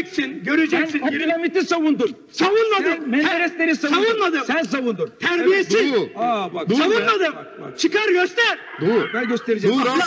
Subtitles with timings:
[0.00, 0.98] Göreceksin, göreceksin.
[0.98, 2.16] Sen Abdülhamit'i savundun.
[2.32, 2.84] Savunmadım.
[2.84, 4.02] Sen Menderesleri savundun.
[4.02, 4.40] Savunmadım.
[4.46, 5.12] Sen savundun.
[5.20, 5.94] Terbiyesiz.
[5.94, 6.08] Doğu.
[6.16, 6.68] Aa bak.
[6.68, 6.82] Dur be.
[6.82, 7.36] Savunmadım.
[7.36, 7.78] Bak, bak.
[7.78, 8.58] Çıkar göster.
[8.80, 9.10] Dur.
[9.14, 9.78] Ben göstereceğim.
[9.78, 10.00] Lan.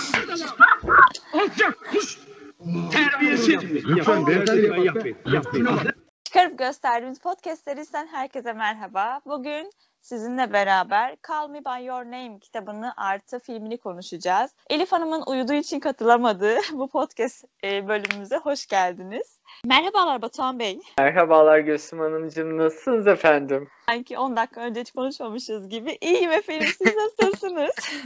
[1.33, 1.77] Alçak.
[1.91, 2.17] Kuş.
[2.91, 3.63] Terbiyesiz.
[3.63, 4.71] Lütfen beyefendi.
[4.71, 5.17] Ben yapayım.
[5.25, 5.67] Yapayım.
[6.23, 9.21] Çıkarıp gösterdiğimiz podcast serisinden herkese merhaba.
[9.25, 9.71] Bugün
[10.01, 14.51] sizinle beraber Call Me By Your Name kitabını artı filmini konuşacağız.
[14.69, 19.39] Elif Hanım'ın uyuduğu için katılamadığı bu podcast e, bölümümüze hoş geldiniz.
[19.67, 20.79] Merhabalar Batuhan Bey.
[20.97, 22.57] Merhabalar Gülsüm Hanımcığım.
[22.57, 23.67] Nasılsınız efendim?
[23.89, 25.97] Sanki 10 dakika önce hiç konuşmamışız gibi.
[26.01, 27.71] İyiyim efendim siz nasılsınız?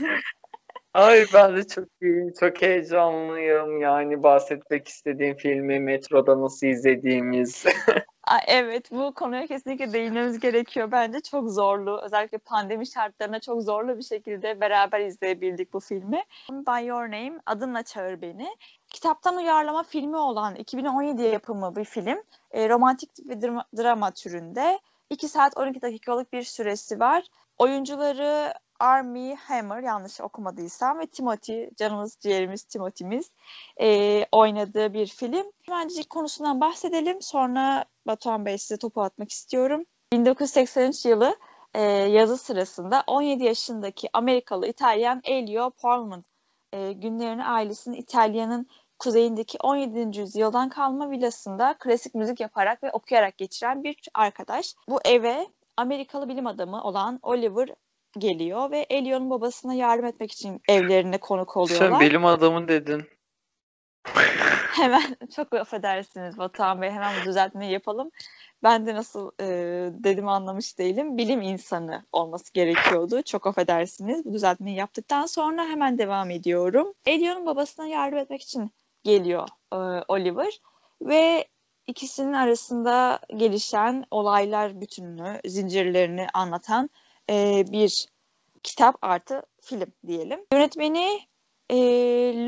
[0.94, 2.32] Ay ben de çok iyiyim.
[2.40, 3.80] Çok heyecanlıyım.
[3.80, 7.64] Yani bahsetmek istediğim filmi metroda nasıl izlediğimiz.
[8.28, 10.92] Aa, evet bu konuya kesinlikle değinmemiz gerekiyor.
[10.92, 12.00] Bence çok zorlu.
[12.04, 16.22] Özellikle pandemi şartlarında çok zorlu bir şekilde beraber izleyebildik bu filmi.
[16.50, 18.48] By Your Name, Adınla Çağır Beni.
[18.90, 22.22] Kitaptan uyarlama filmi olan 2017 yapımı bir film.
[22.50, 24.80] E, romantik ve drama, drama türünde.
[25.10, 27.24] 2 saat 12 dakikalık bir süresi var.
[27.58, 33.30] Oyuncuları Armie Hammer yanlış okumadıysam ve Timothy canımız ciğerimiz Timothy'miz
[33.80, 35.52] e, oynadığı bir film.
[35.62, 37.22] Hemencik konusundan bahsedelim.
[37.22, 39.84] Sonra Batuhan Bey size topu atmak istiyorum.
[40.12, 41.36] 1983 yılı
[41.74, 46.24] e, yazı sırasında 17 yaşındaki Amerikalı İtalyan Elio Pullman
[46.72, 48.66] e, günlerini ailesinin İtalya'nın
[48.98, 50.18] kuzeyindeki 17.
[50.18, 54.74] yüzyıldan kalma villasında klasik müzik yaparak ve okuyarak geçiren bir arkadaş.
[54.88, 55.46] Bu eve
[55.76, 57.68] Amerikalı bilim adamı olan Oliver
[58.18, 61.90] geliyor ve Elio'nun babasına yardım etmek için evlerine konuk oluyorlar.
[61.90, 63.04] Sen bilim adamı dedin.
[64.82, 68.10] Hemen çok affedersiniz Batuhan Bey hemen bu düzeltmeyi yapalım.
[68.62, 69.46] Ben de nasıl e,
[70.04, 71.18] dedim anlamış değilim.
[71.18, 73.22] Bilim insanı olması gerekiyordu.
[73.22, 74.24] Çok affedersiniz.
[74.24, 76.92] Bu düzeltmeyi yaptıktan sonra hemen devam ediyorum.
[77.06, 78.70] Elio'nun babasına yardım etmek için
[79.04, 79.76] geliyor e,
[80.08, 80.60] Oliver
[81.02, 81.48] ve
[81.86, 86.90] ikisinin arasında gelişen olaylar bütününü, zincirlerini anlatan
[87.30, 88.06] e, bir
[88.62, 90.40] kitap artı film diyelim.
[90.52, 91.20] Yönetmeni
[91.70, 91.76] e,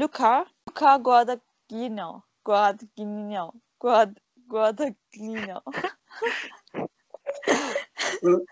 [0.00, 1.02] Luca, Luca
[1.70, 2.22] Guadagnino.
[2.44, 3.52] Guadagnino.
[3.80, 4.16] Guad,
[4.48, 5.62] Guadagnino.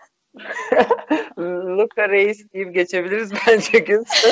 [1.37, 4.31] Luca Reis deyip geçebiliriz bence Gülsüm.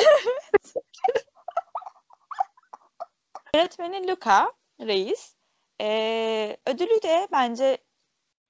[3.54, 5.34] Yönetmeni Luca Reis.
[5.80, 7.78] Ee, ödülü de bence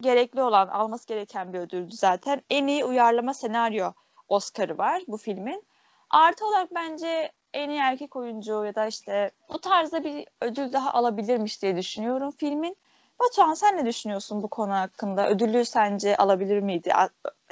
[0.00, 2.42] gerekli olan, alması gereken bir ödüldü zaten.
[2.50, 3.92] En iyi uyarlama senaryo
[4.28, 5.68] Oscar'ı var bu filmin.
[6.10, 10.92] Artı olarak bence en iyi erkek oyuncu ya da işte bu tarzda bir ödül daha
[10.92, 12.76] alabilirmiş diye düşünüyorum filmin.
[13.20, 15.28] Batuhan sen ne düşünüyorsun bu konu hakkında?
[15.28, 16.92] Ödülü sence alabilir miydi?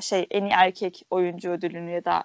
[0.00, 2.24] Şey en iyi erkek oyuncu ödülünü ya da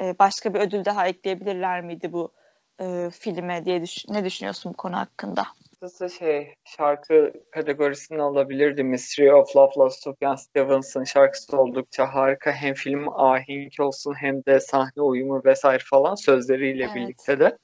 [0.00, 2.32] e, başka bir ödül daha ekleyebilirler miydi bu
[2.80, 5.46] e, filme diye düş- ne düşünüyorsun bu konu hakkında?
[5.82, 8.84] Açıkçası şey şarkı kategorisini alabilirdi.
[8.84, 12.52] Mystery of Love, Sufjan Stevens'ın şarkısı oldukça harika.
[12.52, 16.94] Hem film ahenk olsun hem de sahne uyumu vesaire falan sözleriyle Evet.
[16.94, 17.58] birlikte de.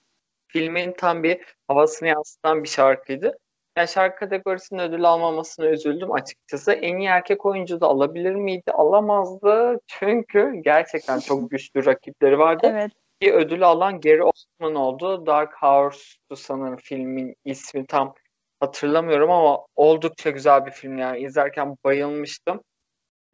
[0.49, 3.39] Filmin tam bir havasını yansıtan bir şarkıydı.
[3.77, 6.73] Yani şarkı kategorisinin ödül almamasına üzüldüm açıkçası.
[6.73, 8.73] En iyi erkek oyuncu da alabilir miydi?
[8.73, 9.81] Alamazdı.
[9.87, 12.67] Çünkü gerçekten çok güçlü rakipleri vardı.
[12.73, 12.93] Evet.
[13.23, 15.27] Bir ödül alan Gary Oldman oldu.
[15.27, 18.15] Dark Horse'tu sanırım filmin ismi tam
[18.61, 22.61] hatırlamıyorum ama oldukça güzel bir film yani izlerken bayılmıştım.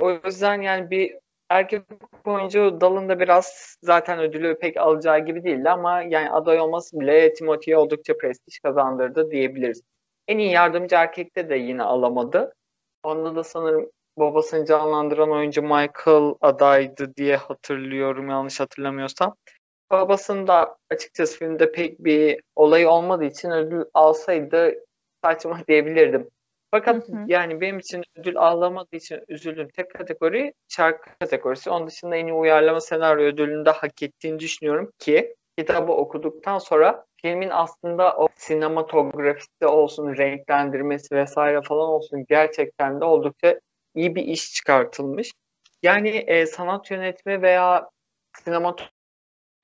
[0.00, 1.18] O yüzden yani bir
[1.50, 1.82] erkek
[2.24, 7.78] oyuncu dalında biraz zaten ödülü pek alacağı gibi değildi ama yani aday olması bile Timothy'ye
[7.78, 9.82] oldukça prestij kazandırdı diyebiliriz.
[10.28, 12.54] En iyi yardımcı erkekte de yine alamadı.
[13.02, 19.34] Onda da sanırım babasını canlandıran oyuncu Michael adaydı diye hatırlıyorum yanlış hatırlamıyorsam.
[19.90, 24.74] Babasında açıkçası filmde pek bir olay olmadığı için ödül alsaydı
[25.24, 26.28] saçma diyebilirdim.
[26.70, 27.24] Fakat Hı hı.
[27.26, 29.68] yani benim için ödül alamadığı için üzüldüm.
[29.76, 31.70] Tek kategori şarkı kategorisi.
[31.70, 37.04] Onun dışında en iyi uyarlama senaryo ödülünü de hak ettiğini düşünüyorum ki kitabı okuduktan sonra
[37.22, 43.60] filmin aslında o sinematografisi olsun, renklendirmesi vesaire falan olsun gerçekten de oldukça
[43.94, 45.30] iyi bir iş çıkartılmış.
[45.82, 47.88] Yani e, sanat yönetimi veya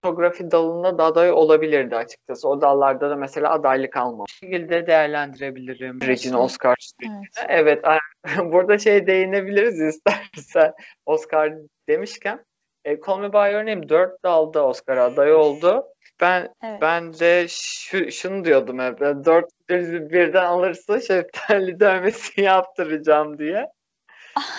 [0.05, 2.49] sinematografi dalında da aday olabilirdi açıkçası.
[2.49, 4.43] O dallarda da mesela adaylık almamış.
[4.43, 7.27] Bu şekilde değerlendirebilirim Regina Oscar sürecini.
[7.49, 7.85] Evet.
[7.85, 8.03] Evet,
[8.53, 10.73] burada şey değinebiliriz istersen
[11.07, 11.53] Oscar
[11.89, 12.45] demişken.
[12.85, 15.85] E, Call Me By Your Name 4 dalda Oscar aday oldu.
[16.21, 16.81] Ben Evet.
[16.81, 19.01] ben de şu, şunu diyordum hep.
[19.01, 19.47] 4
[20.11, 23.67] birden alırsa şeftali dövmesi yaptıracağım diye.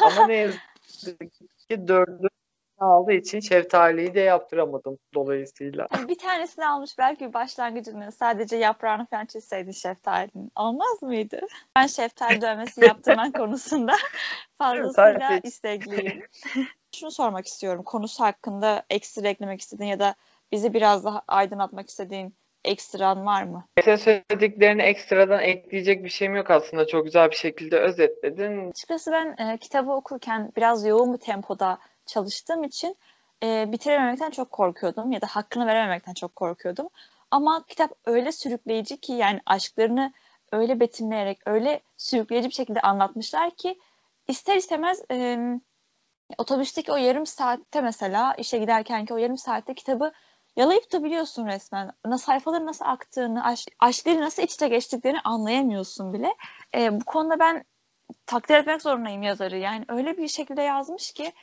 [0.02, 0.62] Ama ne yazık
[1.70, 2.28] ki dördü
[2.82, 5.88] aldığı için şeftaliyi de yaptıramadım dolayısıyla.
[5.92, 10.52] Hani bir tanesini almış belki başlangıcını sadece yaprağını falan çizseydin şeftalinin.
[10.56, 11.40] Olmaz mıydı?
[11.76, 13.94] Ben şeftali dövmesi yaptırman konusunda
[14.58, 16.24] fazlasıyla istekliyim.
[16.96, 17.84] Şunu sormak istiyorum.
[17.84, 20.16] Konusu hakkında ekstra eklemek istediğin ya da
[20.52, 22.36] bizi biraz daha aydınlatmak istediğin
[22.66, 23.66] ekstran var mı?
[23.84, 26.88] Senin söylediklerini ekstradan ekleyecek bir şeyim yok aslında.
[26.88, 28.70] Çok güzel bir şekilde özetledin.
[28.70, 32.98] Açıkçası ben e, kitabı okurken biraz yoğun bir tempoda çalıştığım için
[33.44, 36.90] e, bitirememekten çok korkuyordum ya da hakkını verememekten çok korkuyordum.
[37.32, 40.14] Ama kitap öyle sürükleyici ki yani aşklarını
[40.52, 43.80] öyle betimleyerek, öyle sürükleyici bir şekilde anlatmışlar ki
[44.28, 45.38] ister istemez e,
[46.38, 50.12] otobüsteki o yarım saatte mesela işe giderkenki o yarım saatte kitabı
[50.56, 51.92] yalayıp tutabiliyorsun resmen.
[52.06, 56.36] Na, sayfaların nasıl aktığını, aş, aşkları nasıl iç içe geçtiklerini anlayamıyorsun bile.
[56.76, 57.64] E, bu konuda ben
[58.26, 59.58] takdir etmek zorundayım yazarı.
[59.58, 61.34] Yani öyle bir şekilde yazmış ki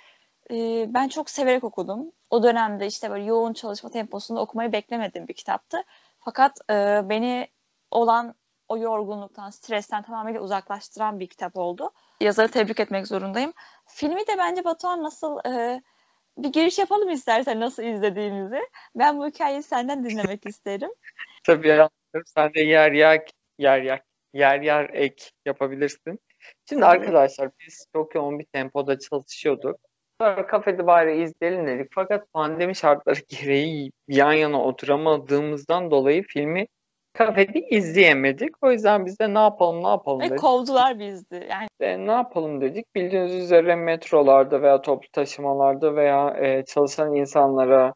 [0.50, 2.12] e, ben çok severek okudum.
[2.30, 5.82] O dönemde işte böyle yoğun çalışma temposunda okumayı beklemediğim bir kitaptı.
[6.20, 6.74] Fakat e,
[7.08, 7.48] beni
[7.90, 8.34] olan
[8.68, 11.90] o yorgunluktan, stresten tamamıyla uzaklaştıran bir kitap oldu.
[12.20, 13.52] Yazarı tebrik etmek zorundayım.
[13.86, 15.82] Filmi de bence Batuhan nasıl e,
[16.38, 18.60] bir giriş yapalım istersen nasıl izlediğimizi.
[18.94, 20.90] Ben bu hikayeyi senden dinlemek isterim.
[21.44, 22.22] Tabii anladım.
[22.26, 23.26] Sen de yer yer
[23.58, 24.02] yer yer
[24.34, 26.20] yer yer ek yapabilirsin.
[26.68, 29.80] Şimdi arkadaşlar biz çok yoğun bir tempoda çalışıyorduk.
[30.20, 31.90] Sonra kafede bari izleyelim dedik.
[31.94, 36.66] Fakat pandemi şartları gereği yan yana oturamadığımızdan dolayı filmi
[37.12, 38.62] kafede izleyemedik.
[38.62, 40.38] O yüzden biz de ne yapalım ne yapalım Ve dedik.
[40.38, 41.46] kovdular bizi.
[41.50, 42.94] Yani E, ne yapalım dedik.
[42.94, 47.94] Bildiğiniz üzere metrolarda veya toplu taşımalarda veya e, çalışan insanlara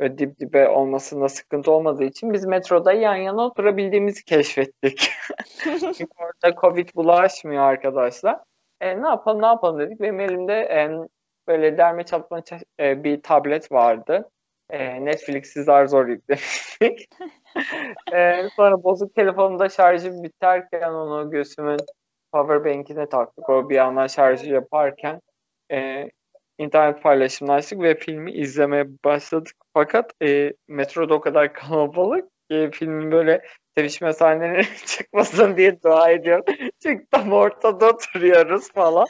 [0.00, 5.10] böyle dip dibe olmasında sıkıntı olmadığı için biz metroda yan yana oturabildiğimizi keşfettik.
[5.64, 8.38] Çünkü orada Covid bulaşmıyor arkadaşlar.
[8.80, 10.00] E, ne yapalım ne yapalım dedik.
[10.00, 10.90] Benim elimde e,
[11.48, 14.30] böyle derme çatma ça- e, bir tablet vardı.
[14.70, 17.08] E, Netflix'i zar zor yüklemiştik.
[18.14, 21.78] E, sonra bozuk telefonumda şarjı biterken onu göğsümün
[22.32, 23.48] powerbank'ine taktık.
[23.48, 25.20] O bir yandan şarjı yaparken
[25.72, 26.10] e,
[26.58, 29.52] internet paylaşımlaştık ve filmi izlemeye başladık.
[29.74, 33.42] Fakat e, metroda o kadar kalabalık ki filmin böyle
[33.78, 36.44] sevişme sahneleri çıkmasın diye dua ediyorum.
[36.82, 39.06] Çünkü tam ortada oturuyoruz falan.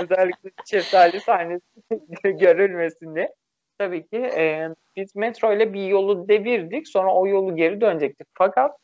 [0.00, 1.62] Özellikle şeftali sahnesi
[2.24, 3.34] görülmesin diye.
[3.78, 6.88] Tabii ki e, biz metro ile bir yolu devirdik.
[6.88, 8.26] Sonra o yolu geri dönecektik.
[8.34, 8.76] Fakat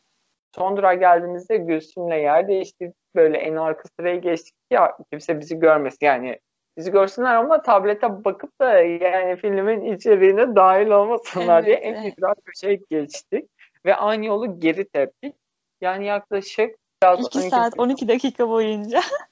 [0.54, 2.96] son durağa geldiğimizde Gülsüm'le yer değiştirdik.
[3.14, 6.06] Böyle en arka sıraya geçtik ya kimse bizi görmesin.
[6.06, 6.38] Yani
[6.78, 12.12] bizi görsünler ama tablete bakıp da yani filmin içeriğine dahil olmasınlar diye Evet, en evet.
[12.18, 13.50] ücra köşeye geçtik.
[13.84, 15.34] Ve aynı yolu geri teptik.
[15.80, 19.00] Yani yaklaşık biraz 2 12 saat 12 dakika boyunca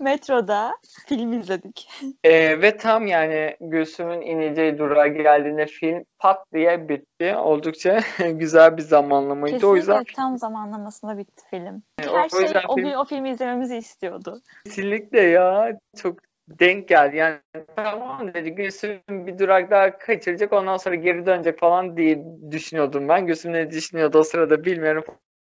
[0.00, 0.76] metroda
[1.06, 1.88] film izledik.
[2.24, 7.36] Ee, ve tam yani Gülsüm'ün ineceği durağa geldiğinde film pat diye bitti.
[7.36, 8.00] Oldukça
[8.32, 9.56] güzel bir zamanlamaydı.
[9.56, 11.82] O Kesinlikle yüzden tam zamanlamasında bitti film.
[12.08, 14.40] o- Her o şey o film- o filmi izlememizi istiyordu.
[14.64, 16.18] kesinlikle ya çok
[16.48, 17.16] denk geldi.
[17.16, 17.38] Yani
[17.76, 23.26] tamam dedi Gülsüm bir durak daha kaçıracak ondan sonra geri dönecek falan diye düşünüyordum ben.
[23.26, 25.04] Gülsüm ne düşünüyordu o sırada bilmiyorum.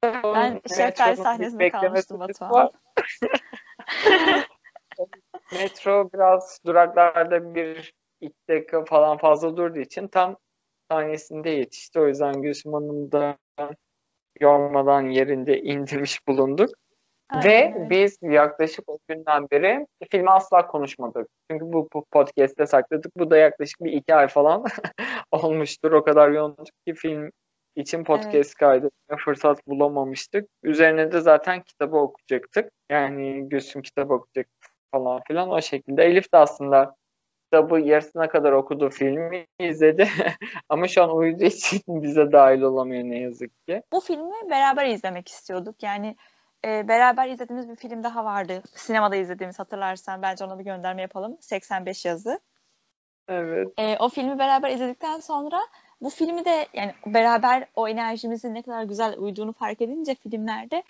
[0.03, 2.71] Ben şeftali sahnesinde kalmıştım Batuhan.
[5.51, 10.37] Metro biraz duraklarda bir iki dakika falan fazla durduğu için tam
[10.91, 11.99] saniyesinde yetişti.
[11.99, 13.37] O yüzden Gülsüm Hanım da
[14.39, 16.69] yormadan yerinde indirmiş bulunduk.
[17.29, 21.27] Aynen Ve biz yaklaşık o günden beri filmi asla konuşmadık.
[21.51, 23.11] Çünkü bu, bu podcast'te sakladık.
[23.17, 24.63] Bu da yaklaşık bir iki ay falan
[25.31, 25.91] olmuştur.
[25.91, 27.31] O kadar yoğunduk ki film
[27.75, 28.53] için podcast Evet.
[28.53, 30.49] kaydetmeye fırsat bulamamıştık.
[30.63, 32.71] Üzerine de zaten kitabı okuyacaktık.
[32.89, 34.51] Yani Gülsüm kitabı okuyacak
[34.91, 36.03] falan filan o şekilde.
[36.03, 36.95] Elif de aslında
[37.51, 40.07] kitabı yarısına kadar okudu, filmi izledi.
[40.69, 43.83] Ama şu an uyuduğu için bize dahil olamıyor ne yazık ki.
[43.91, 45.83] Bu filmi beraber izlemek istiyorduk.
[45.83, 46.15] Yani
[46.65, 48.61] e, beraber izlediğimiz bir film daha vardı.
[48.75, 50.21] Sinemada izlediğimiz hatırlarsan.
[50.21, 51.37] Bence ona bir gönderme yapalım.
[51.41, 52.39] 85 yazı.
[53.27, 53.67] Evet.
[53.77, 55.59] E, o filmi beraber izledikten sonra
[56.01, 60.83] bu filmi de yani beraber o enerjimizin ne kadar güzel uyduğunu fark edince filmlerde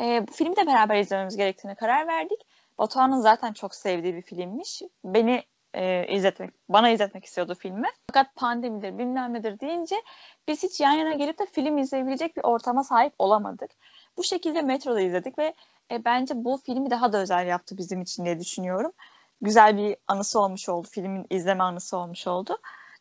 [0.00, 2.40] e, bu filmi de beraber izlememiz gerektiğine karar verdik.
[2.78, 4.82] Batuhan'ın zaten çok sevdiği bir filmmiş.
[5.04, 5.44] Beni
[5.74, 7.88] e, izletmek, bana izletmek istiyordu filmi.
[8.06, 10.02] Fakat pandemidir bilmem nedir deyince
[10.48, 13.70] biz hiç yan yana gelip de film izleyebilecek bir ortama sahip olamadık.
[14.16, 15.54] Bu şekilde metroda izledik ve
[15.90, 18.92] e, bence bu filmi daha da özel yaptı bizim için diye düşünüyorum.
[19.40, 20.88] Güzel bir anısı olmuş oldu.
[20.90, 22.58] Filmin izleme anısı olmuş oldu.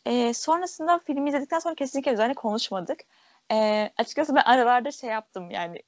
[0.07, 2.99] E, sonrasında filmi izledikten sonra kesinlikle üzerine konuşmadık.
[3.51, 5.81] E, açıkçası ben aralarda şey yaptım yani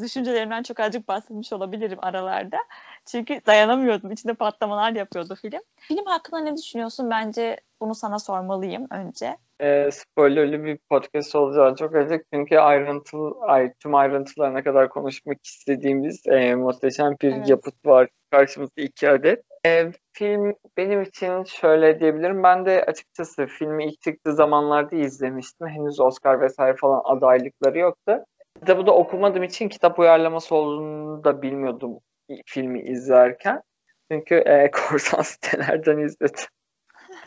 [0.00, 2.58] düşüncelerimden çok azıcık bahsetmiş olabilirim aralarda.
[3.06, 4.10] Çünkü dayanamıyordum.
[4.10, 5.60] İçinde patlamalar yapıyordu film.
[5.76, 7.10] Film hakkında ne düşünüyorsun?
[7.10, 9.36] Bence bunu sana sormalıyım önce.
[9.60, 16.26] E, spoilerlı bir podcast olacağı çok açık çünkü ayrıntılı, ay, tüm ayrıntılarına kadar konuşmak istediğimiz
[16.26, 17.48] e, muhteşem bir Evet.
[17.48, 19.44] yapıt var karşımızda iki adet.
[19.66, 22.42] E, film benim için şöyle diyebilirim.
[22.42, 25.68] Ben de açıkçası filmi ilk çıktığı zamanlarda izlemiştim.
[25.68, 28.24] Henüz Oscar vesaire falan adaylıkları yoktu.
[28.60, 31.98] Kitabı da okumadığım için kitap uyarlaması olduğunu da bilmiyordum
[32.46, 33.62] filmi izlerken.
[34.10, 36.44] Çünkü e, korsan sitelerden izledim.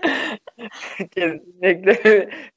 [1.11, 1.93] Kesinlikle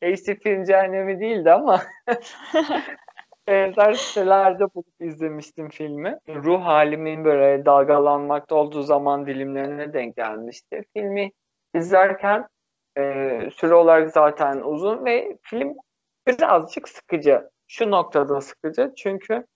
[0.02, 1.82] HD film cehennemi değildi ama
[3.48, 6.18] benzer sitelerde bulup izlemiştim filmi.
[6.28, 10.84] Ruh halimin böyle dalgalanmakta olduğu zaman dilimlerine denk gelmişti.
[10.96, 11.32] Filmi
[11.74, 12.46] izlerken
[12.98, 13.02] e,
[13.54, 15.74] süre olarak zaten uzun ve film
[16.26, 17.50] birazcık sıkıcı.
[17.68, 19.46] Şu noktada sıkıcı çünkü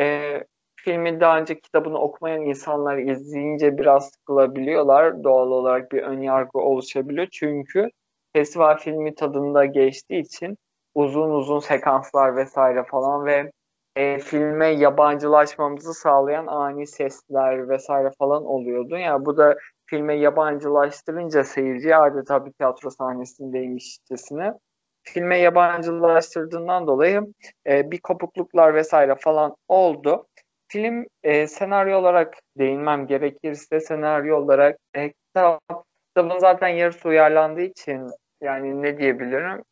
[0.00, 0.36] e,
[0.76, 5.24] filmi daha önce kitabını okumayan insanlar izleyince biraz sıkılabiliyorlar.
[5.24, 7.26] Doğal olarak bir ön yargı oluşabiliyor.
[7.32, 7.90] Çünkü
[8.32, 10.56] festival filmi tadında geçtiği için
[10.94, 13.52] uzun uzun sekanslar vesaire falan ve
[13.96, 18.96] e, filme yabancılaşmamızı sağlayan ani sesler vesaire falan oluyordu.
[18.98, 19.56] Yani bu da
[19.86, 24.54] filme yabancılaştırınca seyirci adeta bir tiyatro sahnesindeymişçesine
[25.02, 27.22] filme yabancılaştırdığından dolayı
[27.66, 30.26] e, bir kopukluklar vesaire falan oldu.
[30.68, 35.60] Film e, senaryo olarak değinmem gerekirse senaryo olarak e, kitap,
[36.08, 39.62] kitabın zaten yarısı uyarlandığı için yani ne diyebilirim?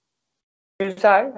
[0.80, 1.32] Güzel.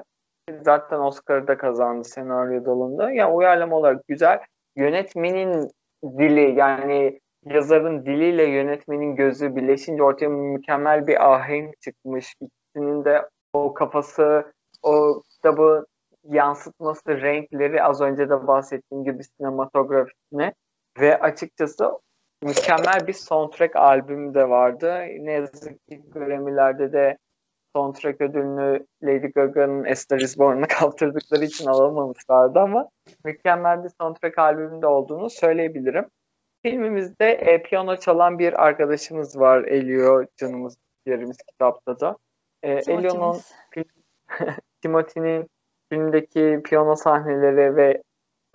[0.62, 3.10] Zaten Oscar'ı da kazandı senaryo dalında.
[3.10, 4.40] Yani uyarlama olarak güzel.
[4.76, 5.70] Yönetmenin
[6.18, 12.34] dili yani yazarın diliyle yönetmenin gözü birleşince ortaya mükemmel bir ahenk çıkmış.
[12.40, 15.86] İkisinin de o kafası, o kitabı
[16.24, 20.54] yansıtması, renkleri az önce de bahsettiğim gibi sinematografisine
[21.00, 21.98] ve açıkçası
[22.42, 25.00] mükemmel bir soundtrack albümü de vardı.
[25.20, 27.18] Ne yazık ki Grammy'lerde de
[27.76, 32.88] soundtrack ödülünü Lady Gaga'nın A Star Is Born'a kaptırdıkları için alamamışlardı ama
[33.24, 36.06] mükemmel bir soundtrack albümünde olduğunu söyleyebilirim.
[36.62, 42.16] Filmimizde e, piyano çalan bir arkadaşımız var Elio canımız yerimiz kitapta da.
[42.62, 43.36] E, Elio'nun
[44.82, 45.46] Timothy'nin
[45.92, 48.02] filmdeki piyano sahneleri ve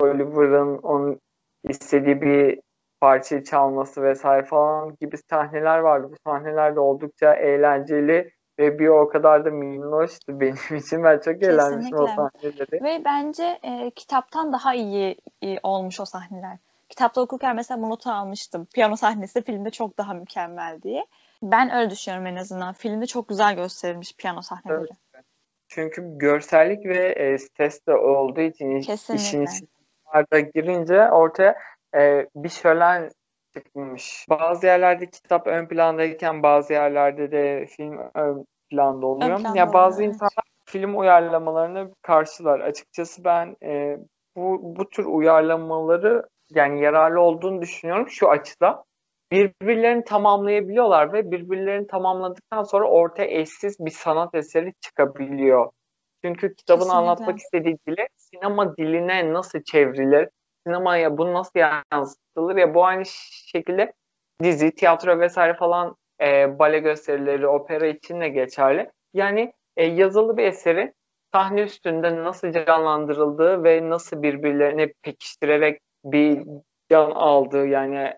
[0.00, 1.20] Oliver'ın onun
[1.64, 2.60] istediği bir
[3.00, 6.08] parçayı çalması vesaire falan gibi sahneler vardı.
[6.10, 11.04] Bu sahneler de oldukça eğlenceli ve bir o kadar da minnoştu benim için.
[11.04, 12.84] Ben çok eğlenmiştim o sahneleri.
[12.84, 16.58] Ve bence e, kitaptan daha iyi, iyi olmuş o sahneler.
[16.88, 18.66] Kitapta okurken mesela bu notu almıştım.
[18.74, 21.06] Piyano sahnesi filmde çok daha mükemmel diye.
[21.42, 22.72] Ben öyle düşünüyorum en azından.
[22.72, 24.88] Filmde çok güzel gösterilmiş piyano sahneleri.
[25.14, 25.24] Evet.
[25.68, 29.24] Çünkü görsellik ve e, ses de olduğu için Kesinlikle.
[29.24, 31.56] işin içine girince ortaya
[31.96, 33.10] e, bir şölen
[33.56, 34.26] çıkmış.
[34.30, 39.38] Bazı yerlerde kitap ön plandayken bazı yerlerde de film ön planda oluyor.
[39.38, 42.60] planda ya bazı oluyor, insanlar film uyarlamalarını karşılar.
[42.60, 43.98] Açıkçası ben e,
[44.36, 48.84] bu bu tür uyarlamaları yani yararlı olduğunu düşünüyorum şu açıdan.
[49.32, 55.70] Birbirlerini tamamlayabiliyorlar ve birbirlerini tamamladıktan sonra ortaya eşsiz bir sanat eseri çıkabiliyor.
[56.24, 56.98] Çünkü kitabın Kesinlikle.
[56.98, 60.28] anlatmak istediği dili sinema diline nasıl çevrilir,
[60.66, 61.60] sinemaya bu nasıl
[61.92, 63.04] yansıtılır ya bu aynı
[63.52, 63.92] şekilde
[64.42, 68.90] dizi, tiyatro vesaire falan e, bale gösterileri, opera için de geçerli.
[69.14, 70.92] Yani e, yazılı bir eseri
[71.32, 76.42] sahne üstünde nasıl canlandırıldığı ve nasıl birbirlerini pekiştirerek bir
[76.90, 78.14] can aldığı yani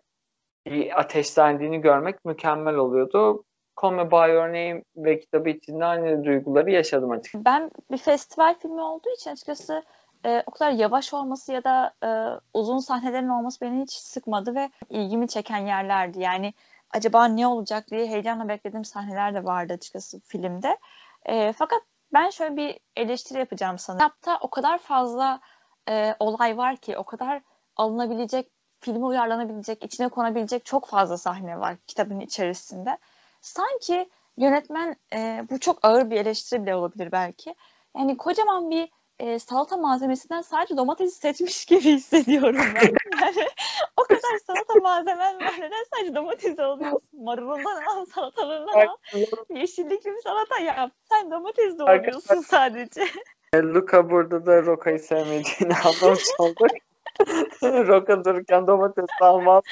[0.66, 3.44] bir ateşlendiğini görmek mükemmel oluyordu.
[3.82, 7.44] Call Me By Your Name ve kitabı içinde aynı duyguları yaşadım açıkçası.
[7.44, 9.82] Ben bir festival filmi olduğu için açıkçası
[10.24, 14.70] e, o kadar yavaş olması ya da e, uzun sahnelerin olması beni hiç sıkmadı ve
[14.90, 16.20] ilgimi çeken yerlerdi.
[16.20, 16.54] Yani
[16.90, 20.78] acaba ne olacak diye heyecanla beklediğim sahneler de vardı açıkçası filmde.
[21.26, 21.82] E, fakat
[22.12, 23.96] ben şöyle bir eleştiri yapacağım sana.
[23.98, 25.40] Kitapta o kadar fazla
[25.88, 27.42] e, olay var ki, o kadar
[27.76, 32.98] alınabilecek, filme uyarlanabilecek, içine konabilecek çok fazla sahne var kitabın içerisinde.
[33.40, 37.54] Sanki yönetmen, e, bu çok ağır bir eleştiri bile olabilir belki.
[37.96, 42.94] Yani kocaman bir e, salata malzemesinden sadece domatesi seçmiş gibi hissediyorum ben.
[43.22, 43.48] Yani
[43.96, 45.54] o kadar salata malzemen var.
[45.58, 47.00] Neden sadece domates alıyorsun?
[47.12, 48.96] Marulundan al, salatalığından al.
[49.50, 50.90] Yeşillikli bir salata yap.
[51.08, 53.04] Sen domates doğruyorsun sadece.
[53.54, 56.68] Luca burada da Roca'yı sevmediğini anlamış olduk.
[57.62, 59.64] Roca dururken domates almaz.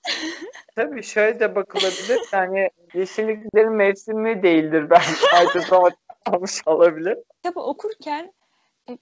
[0.76, 2.20] Tabii şöyle de bakılabilir.
[2.32, 5.12] Yani yeşilliklerin mevsimi değildir belki.
[5.30, 7.18] Sadece domates almış olabilir.
[7.42, 8.32] Kitabı okurken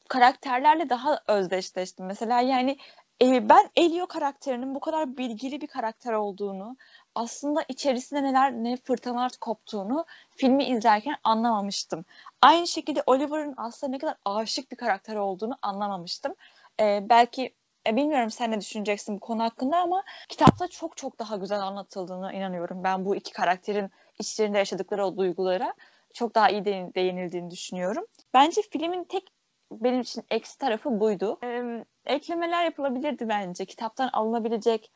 [0.08, 2.06] karakterlerle daha özdeşleştim.
[2.06, 2.76] Mesela yani
[3.22, 6.76] e, ben Elio karakterinin bu kadar bilgili bir karakter olduğunu,
[7.14, 12.04] aslında içerisinde neler ne fırtınalar koptuğunu filmi izlerken anlamamıştım.
[12.42, 16.34] Aynı şekilde Oliver'ın aslında ne kadar aşık bir karakter olduğunu anlamamıştım.
[16.80, 17.54] E, belki
[17.86, 22.32] e, bilmiyorum sen ne düşüneceksin bu konu hakkında ama kitapta çok çok daha güzel anlatıldığını
[22.32, 22.84] inanıyorum.
[22.84, 25.74] Ben bu iki karakterin içlerinde yaşadıkları o duygulara
[26.14, 28.06] çok daha iyi değinildiğini düşünüyorum.
[28.34, 29.37] Bence filmin tek
[29.72, 31.38] benim için eksi tarafı buydu.
[31.44, 33.64] Ee, eklemeler yapılabilirdi bence.
[33.64, 34.92] Kitaptan alınabilecek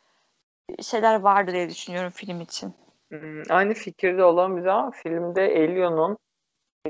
[0.82, 2.74] şeyler vardı diye düşünüyorum film için.
[3.08, 6.18] Hmm, aynı fikirde olabilir ama filmde Elio'nun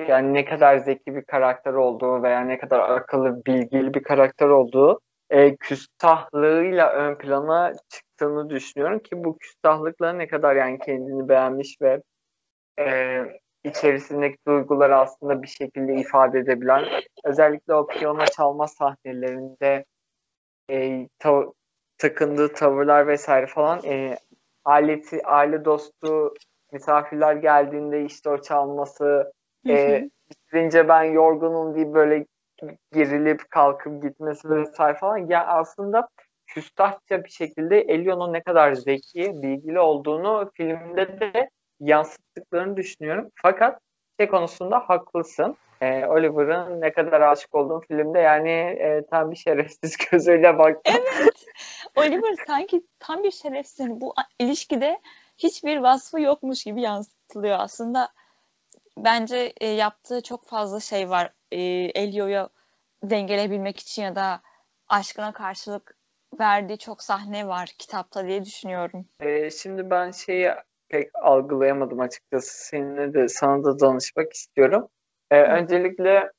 [0.08, 5.00] yani ne kadar zeki bir karakter olduğu veya ne kadar akıllı, bilgili bir karakter olduğu
[5.30, 12.02] e, küstahlığıyla ön plana çıktığını düşünüyorum ki bu küstahlıkla ne kadar yani kendini beğenmiş ve
[12.78, 13.18] e,
[13.64, 16.84] içerisindeki duyguları aslında bir şekilde ifade edebilen
[17.24, 19.84] özellikle o piyano çalma sahnelerinde
[20.70, 21.52] e, tav-
[21.98, 24.16] takındığı tavırlar vesaire falan e,
[24.64, 26.34] ailesi, aile dostu
[26.72, 29.32] misafirler geldiğinde işte o çalması
[29.68, 32.26] e, bitirince ben yorgunum diye böyle
[32.92, 35.16] gerilip kalkıp gitmesi vesaire falan.
[35.16, 36.08] Ya aslında
[36.46, 41.50] küstahça bir şekilde Elion'un ne kadar zeki, bilgili olduğunu filmde de
[41.82, 43.30] yansıttıklarını düşünüyorum.
[43.34, 43.80] Fakat
[44.20, 45.56] şey konusunda haklısın.
[45.80, 50.94] Ee, Oliver'ın ne kadar aşık olduğum filmde yani e, tam bir şerefsiz gözüyle baktım.
[50.96, 51.46] Evet.
[51.96, 53.90] Oliver sanki tam bir şerefsiz.
[53.90, 55.00] Bu ilişkide
[55.38, 57.56] hiçbir vasfı yokmuş gibi yansıtılıyor.
[57.60, 58.08] Aslında
[58.98, 61.32] bence e, yaptığı çok fazla şey var.
[61.52, 61.60] E,
[61.94, 62.48] Elio'ya
[63.02, 64.40] dengeleyebilmek için ya da
[64.88, 65.96] aşkına karşılık
[66.40, 69.06] verdiği çok sahne var kitapta diye düşünüyorum.
[69.20, 70.50] E, şimdi ben şeyi
[70.92, 72.66] pek algılayamadım açıkçası.
[72.66, 74.88] Seninle de sana da danışmak istiyorum.
[75.30, 76.30] Ee, öncelikle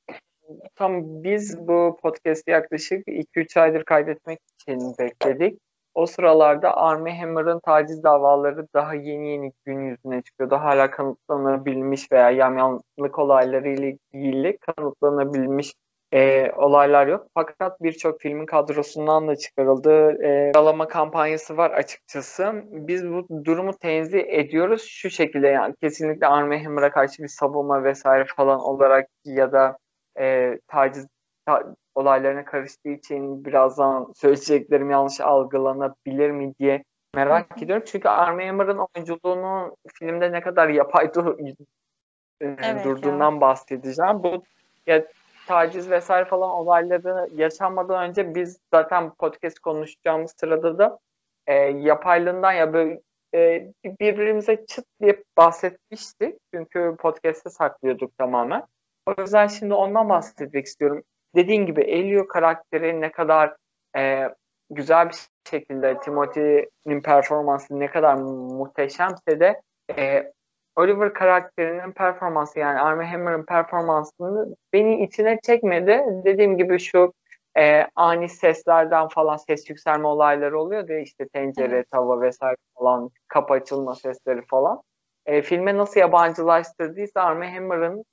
[0.76, 5.60] tam biz bu podcast'i yaklaşık 2-3 aydır kaydetmek için bekledik.
[5.94, 10.56] O sıralarda Army Hammer'ın taciz davaları daha yeni yeni gün yüzüne çıkıyordu.
[10.56, 15.74] Hala kanıtlanabilmiş veya yamyanlık olayları ile ilgili kanıtlanabilmiş
[16.14, 17.28] e, olaylar yok.
[17.34, 20.24] Fakat birçok filmin kadrosundan da çıkarıldı.
[20.24, 22.64] E, yalama kampanyası var açıkçası.
[22.72, 28.26] Biz bu durumu tenzih ediyoruz şu şekilde yani kesinlikle Armie Hammer'a karşı bir savunma vesaire
[28.36, 29.78] falan olarak ya da
[30.20, 31.08] e, taciz
[31.46, 36.84] ta, olaylarına karıştığı için birazdan söyleyeceklerim yanlış algılanabilir mi diye
[37.16, 37.84] merak ediyorum.
[37.88, 41.38] Çünkü Armie Hammer'ın oyunculuğunu filmde ne kadar yapay dur,
[42.42, 43.42] evet, durduğundan ya.
[43.42, 44.24] bahsedeceğim.
[44.24, 44.44] Bu
[44.88, 45.06] ya
[45.48, 51.00] taciz vesaire falan olayları yaşanmadan önce biz zaten podcast konuşacağımız sırada da
[51.48, 53.02] e, yapaylığından ya böyle
[53.36, 56.36] e, birbirimize çıt diye bahsetmiştik.
[56.54, 58.64] Çünkü podcast'te saklıyorduk tamamen.
[59.06, 61.04] O yüzden şimdi ondan bahsetmek istiyorum.
[61.36, 63.56] Dediğin gibi Elio karakteri ne kadar
[63.98, 64.30] e,
[64.70, 65.16] güzel bir
[65.50, 69.62] şekilde Timothy'nin performansı ne kadar muhteşemse de
[69.98, 70.32] e,
[70.76, 76.04] Oliver karakterinin performansı yani Armie Hammer'ın performansını beni içine çekmedi.
[76.26, 77.14] Dediğim gibi şu
[77.58, 83.54] e, ani seslerden falan ses yükselme olayları oluyor diye işte tencere, tava vesaire falan kapı
[83.54, 84.82] açılma sesleri falan.
[85.26, 88.06] E, filme nasıl yabancılaştırdıysa Armie Hammer'ın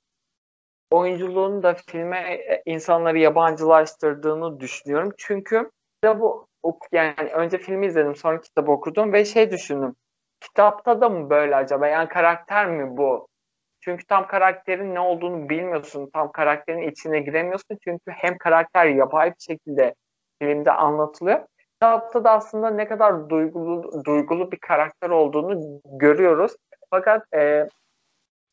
[0.91, 5.11] oyunculuğunu da filme e, insanları yabancılaştırdığını düşünüyorum.
[5.17, 5.71] Çünkü
[6.03, 6.47] bu
[6.91, 9.95] yani önce filmi izledim sonra kitabı okudum ve şey düşündüm
[10.41, 11.87] kitapta da mı böyle acaba?
[11.87, 13.27] Yani karakter mi bu?
[13.81, 16.09] Çünkü tam karakterin ne olduğunu bilmiyorsun.
[16.13, 17.77] Tam karakterin içine giremiyorsun.
[17.83, 19.95] Çünkü hem karakter yapay bir şekilde
[20.41, 21.39] filmde anlatılıyor.
[21.73, 26.55] Kitapta da aslında ne kadar duygulu duygulu bir karakter olduğunu görüyoruz.
[26.89, 27.67] Fakat e,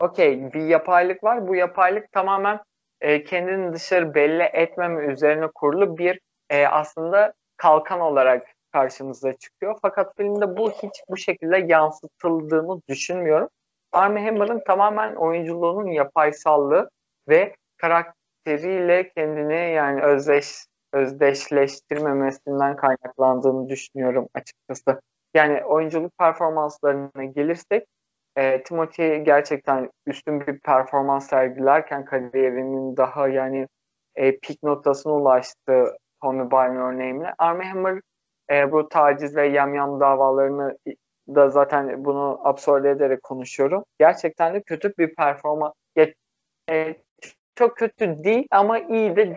[0.00, 1.48] okey bir yapaylık var.
[1.48, 2.60] Bu yapaylık tamamen
[3.00, 6.20] e, kendini dışarı belli etmeme üzerine kurulu bir
[6.50, 9.78] e, aslında kalkan olarak karşımıza çıkıyor.
[9.82, 13.48] Fakat filmde bu hiç bu şekilde yansıtıldığını düşünmüyorum.
[13.92, 16.90] Armie Hammer'ın tamamen oyunculuğunun yapaysallığı
[17.28, 25.00] ve karakteriyle kendini yani özdeş özdeşleştirmemesinden kaynaklandığını düşünüyorum açıkçası.
[25.34, 27.86] Yani oyunculuk performanslarına gelirsek
[28.36, 33.68] e, Timothy gerçekten üstün bir performans sergilerken kariyerinin daha yani
[34.16, 37.34] e, pik noktasına ulaştı Tommy Byrne örneğimle.
[37.38, 38.00] Armie Hammer
[38.50, 40.78] e, bu taciz ve yamyam davalarını
[41.28, 43.84] da zaten bunu absorbe ederek konuşuyorum.
[43.98, 45.72] Gerçekten de kötü bir performans.
[46.70, 46.94] E,
[47.54, 49.36] çok kötü değil ama iyi de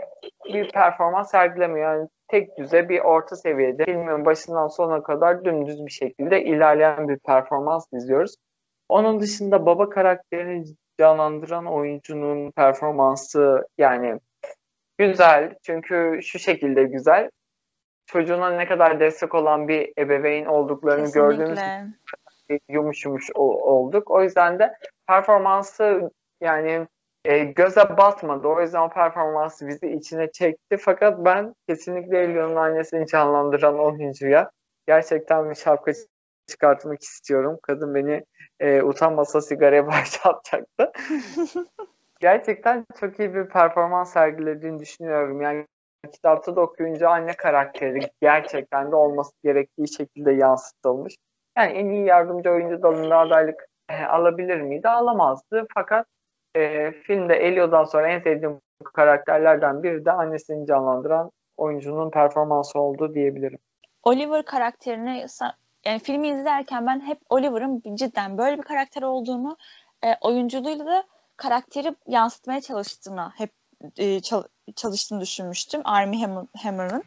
[0.54, 1.94] bir performans sergilemiyor.
[1.94, 7.20] Yani tek düze bir orta seviyede filmin başından sona kadar dümdüz bir şekilde ilerleyen bir
[7.20, 8.36] performans izliyoruz.
[8.90, 10.66] Onun dışında baba karakterini
[11.00, 14.20] canlandıran oyuncunun performansı yani
[15.02, 15.56] Güzel.
[15.64, 17.30] Çünkü şu şekilde güzel.
[18.12, 21.60] Çocuğuna ne kadar destek olan bir ebeveyn olduklarını gördüğümüz
[22.70, 24.12] yumuş yumuş olduk.
[24.12, 24.74] O yüzden de
[25.08, 26.88] performansı yani
[27.26, 28.48] e, göze batmadı.
[28.48, 30.78] O yüzden o performansı bizi içine çekti.
[30.78, 34.52] Fakat ben kesinlikle Elion'un annesini canlandıran oyuncuya
[34.88, 35.92] gerçekten bir şapka
[36.48, 37.60] çıkartmak istiyorum.
[37.64, 38.24] Kadın beni
[38.60, 40.92] e, utanmasa sigaraya başlatacaktı.
[42.20, 45.42] Gerçekten çok iyi bir performans sergilediğini düşünüyorum.
[45.42, 45.68] Yani
[46.12, 51.16] kitapta da okuyunca anne karakteri gerçekten de olması gerektiği şekilde yansıtılmış.
[51.58, 54.90] Yani en iyi yardımcı oyuncu dalında adaylık e, alabilir miydi?
[54.90, 55.68] Alamazdı.
[55.74, 56.08] Fakat
[56.56, 58.62] e, filmde Elio'dan sonra en sevdiğim
[58.94, 63.60] karakterlerden biri de annesini canlandıran oyuncunun performansı oldu diyebilirim.
[64.04, 65.26] Oliver karakterini
[65.86, 69.58] yani filmi izlerken ben hep Oliver'ın cidden böyle bir karakter olduğunu
[70.04, 71.04] e, oyunculuğuyla da
[71.38, 73.50] karakteri yansıtmaya çalıştığını hep
[73.98, 77.04] e, çal- çalıştığını düşünmüştüm Hammer- Hammer'ın.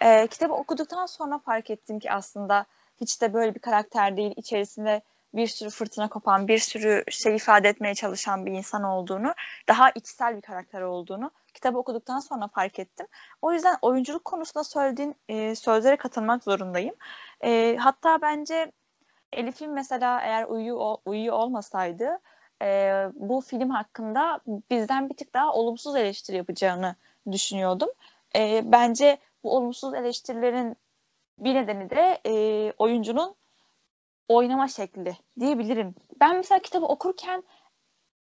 [0.00, 2.66] E, kitabı okuduktan sonra fark ettim ki aslında
[3.00, 4.32] hiç de böyle bir karakter değil.
[4.36, 5.02] İçerisinde
[5.34, 9.34] bir sürü fırtına kopan, bir sürü şey ifade etmeye çalışan bir insan olduğunu,
[9.68, 13.06] daha içsel bir karakter olduğunu kitabı okuduktan sonra fark ettim.
[13.42, 16.94] O yüzden oyunculuk konusunda söylediğin e, sözlere katılmak zorundayım.
[17.44, 18.72] E, hatta bence
[19.32, 22.20] Elif'in mesela eğer uyuyor, uyuyor olmasaydı
[22.62, 26.96] e, bu film hakkında bizden bir tık daha olumsuz eleştiri yapacağını
[27.32, 27.88] düşünüyordum.
[28.36, 30.76] E, bence bu olumsuz eleştirilerin
[31.38, 33.34] bir nedeni de e, oyuncunun
[34.28, 35.94] oynama şekli diyebilirim.
[36.20, 37.44] Ben mesela kitabı okurken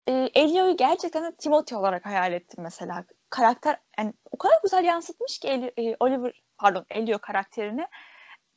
[0.09, 3.05] e, Elio'yu gerçekten Timothy olarak hayal ettim mesela.
[3.31, 7.87] Karakter yani o kadar güzel yansıtmış ki Eli- e, Oliver pardon Elio karakterini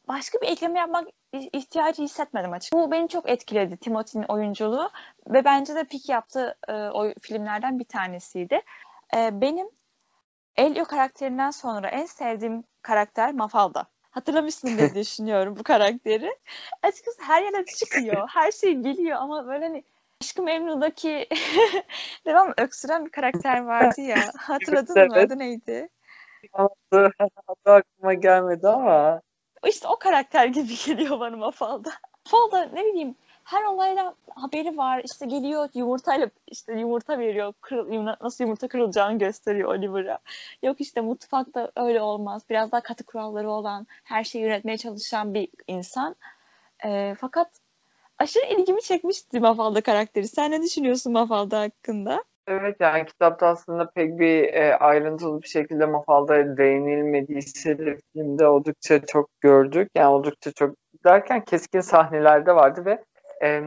[0.07, 2.83] başka bir ekleme yapmak ihtiyacı hissetmedim açıkçası.
[2.83, 4.89] Bu beni çok etkiledi Timothy'nin oyunculuğu
[5.27, 8.61] ve bence de pik yaptığı e, o filmlerden bir tanesiydi.
[9.15, 9.67] E, benim
[10.55, 13.85] Elio karakterinden sonra en sevdiğim karakter Mafalda.
[14.09, 16.37] Hatırlamışsın diye düşünüyorum bu karakteri.
[16.83, 19.83] Açıkçası her yere çıkıyor, her şey geliyor ama böyle hani
[20.21, 21.27] Aşkı Memnu'daki
[22.25, 24.31] devam öksüren bir karakter vardı ya.
[24.37, 25.13] Hatırladın mı?
[25.15, 25.25] Evet.
[25.31, 25.89] Adı neydi?
[26.53, 27.11] Adı
[27.65, 29.21] aklıma gelmedi ama
[29.67, 31.89] İşte o karakter gibi geliyor bana Mafalda.
[32.25, 35.01] Mafalda ne bileyim her olaydan haberi var.
[35.05, 37.53] İşte geliyor yumurtayla işte yumurta veriyor.
[37.61, 40.19] Kırıl, nasıl yumurta kırılacağını gösteriyor Oliver'a.
[40.63, 42.43] Yok işte mutfakta öyle olmaz.
[42.49, 46.15] Biraz daha katı kuralları olan, her şeyi yönetmeye çalışan bir insan.
[46.85, 47.51] Ee, fakat
[48.17, 50.27] aşırı ilgimi çekmişti Mafalda karakteri.
[50.27, 52.23] Sen ne düşünüyorsun Mafalda hakkında?
[52.47, 59.05] Evet yani kitapta aslında pek bir e, ayrıntılı bir şekilde Mafalda değinilmediyse de filmde oldukça
[59.05, 59.89] çok gördük.
[59.95, 63.03] Yani oldukça çok derken keskin sahnelerde vardı ve
[63.43, 63.61] e,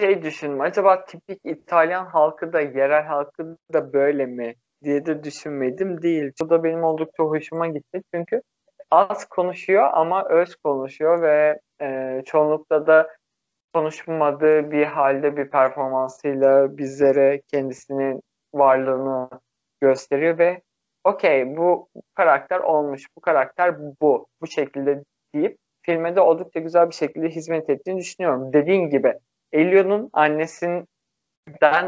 [0.00, 0.60] şey düşündüm.
[0.60, 6.32] Acaba tipik İtalyan halkı da yerel halkı da böyle mi diye de düşünmedim değil.
[6.40, 8.42] Bu da benim oldukça hoşuma gitti çünkü
[8.90, 13.08] az konuşuyor ama öz konuşuyor ve e, çoğunlukla da
[13.72, 18.22] konuşmadığı bir halde bir performansıyla bizlere kendisinin
[18.54, 19.28] varlığını
[19.80, 20.62] gösteriyor ve
[21.04, 25.04] okey bu karakter olmuş, bu karakter bu, bu şekilde
[25.34, 28.52] deyip filme de oldukça güzel bir şekilde hizmet ettiğini düşünüyorum.
[28.52, 29.14] Dediğin gibi
[29.52, 30.86] Elio'nun annesinden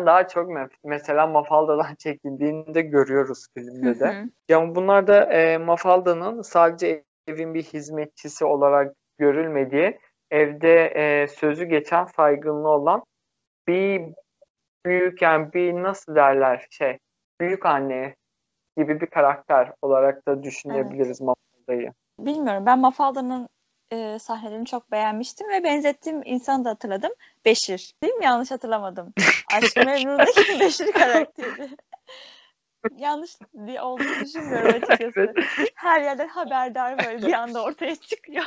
[0.07, 4.07] daha çok me- mesela Mafalda'dan çekildiğini de görüyoruz filmde de.
[4.07, 4.25] Hı hı.
[4.49, 9.99] Yani bunlar da e, Mafalda'nın sadece evin bir hizmetçisi olarak görülmediği,
[10.33, 13.03] evde e, sözü geçen saygınlığı olan
[13.69, 14.03] bir
[14.87, 16.99] büyük yani bir nasıl derler şey
[17.41, 18.17] büyük anne
[18.77, 21.93] gibi bir karakter olarak da düşünebiliriz Mafalda'yı.
[22.19, 22.67] Bilmiyorum.
[22.67, 23.49] Ben Mafalda'nın
[23.93, 27.13] e, sahnelerini çok beğenmiştim ve benzettiğim insanı da hatırladım.
[27.45, 27.95] Beşir.
[28.03, 28.25] Değil mi?
[28.25, 29.13] Yanlış hatırlamadım.
[29.55, 31.69] Aşk-ı Memnu'daki Beşir karakteri.
[32.99, 35.21] Yanlış diye olduğunu düşünmüyorum açıkçası.
[35.37, 35.73] Evet.
[35.75, 38.45] Her yerden haberdar böyle bir anda ortaya çıkıyor.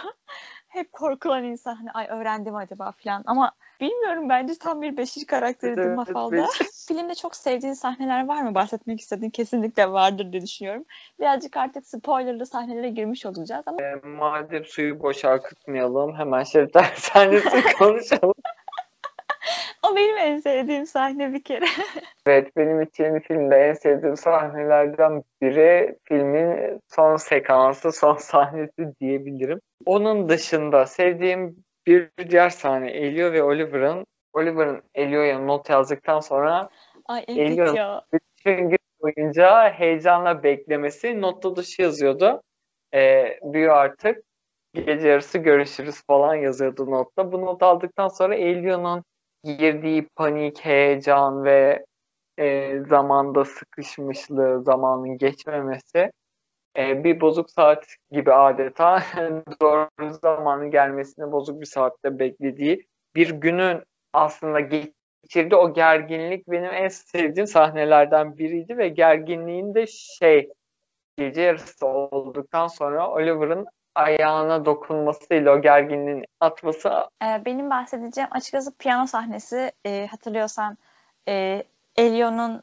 [0.76, 5.82] Hep korkulan insan hani ay öğrendim acaba falan ama bilmiyorum bence tam bir Beşir karakteridir
[5.82, 6.36] Evet, Mafalda.
[6.36, 6.68] Beşir.
[6.88, 8.56] Filmde çok sevdiğin sahneler var mı?
[8.56, 10.86] Bahsetmek istediğin kesinlikle vardır diye düşünüyorum.
[11.20, 17.64] Birazcık artık spoilerlı sahnelere girmiş olacağız ama E, madem suyu boş akıtmayalım hemen şeritler sahnesi
[17.78, 18.34] konuşalım.
[19.92, 21.66] O benim en sevdiğim sahne bir kere.
[22.28, 29.62] Evet benim için filmde en sevdiğim sahnelerden biri filmin son sekansı, son sahnesi diyebilirim.
[29.86, 31.56] Onun dışında sevdiğim
[31.88, 36.70] bir diğer sahne Elio ve Oliver'ın Oliver'ın Elio'ya not yazdıktan sonra
[37.06, 38.06] Ay evet ya.
[38.14, 42.42] bütün gün boyunca heyecanla beklemesi notta dışı yazıyordu.
[42.94, 44.24] Ee, büyü artık
[44.74, 47.32] gece yarısı görüşürüz falan yazıyordu notta.
[47.32, 49.04] Bu notu aldıktan sonra Elio'nun
[49.46, 51.86] girdiği panik, heyecan ve
[52.38, 56.12] e, zamanda sıkışmışlığı, zamanın geçmemesi
[56.78, 59.04] e, bir bozuk saat gibi adeta
[59.62, 59.90] doğru
[60.22, 67.48] zamanın gelmesini bozuk bir saatte beklediği bir günün aslında geçirdiği o gerginlik benim en sevdiğim
[67.48, 70.50] sahnelerden biriydi ve gerginliğin de şey
[71.18, 76.90] gece yarısı olduktan sonra Oliver'ın ayağına dokunmasıyla o gerginliğin atması
[77.24, 80.78] Ee, benim bahsedeceğim açıkçası piyano sahnesi Ee, hatırlıyorsan
[81.28, 81.64] e,
[81.96, 82.62] Elio'nun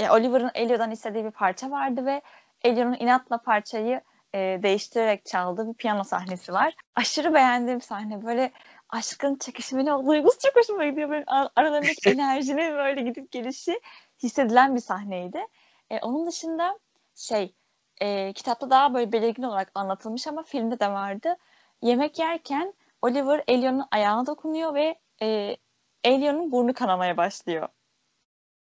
[0.00, 2.22] e, Oliver'ın Elio'dan istediği bir parça vardı ve
[2.62, 4.00] Elio'nun inatla parçayı
[4.34, 6.74] e, değiştirerek çaldığı bir piyano sahnesi var.
[6.94, 8.26] Aşırı beğendiğim sahne.
[8.26, 8.52] Böyle
[8.88, 11.10] aşkın çekişmeli o duygusu çok hoşuma gidiyor.
[11.10, 13.80] Böyle ar- aralarındaki enerjinin böyle gidip gelişi
[14.22, 15.46] hissedilen bir sahneydi.
[15.90, 16.78] E, onun dışında
[17.14, 17.54] şey
[18.00, 21.36] e, kitapta daha böyle belirgin olarak anlatılmış ama filmde de vardı.
[21.82, 25.56] Yemek yerken Oliver Elio'nun ayağına dokunuyor ve e,
[26.04, 27.68] Elio'nun burnu kanamaya başlıyor.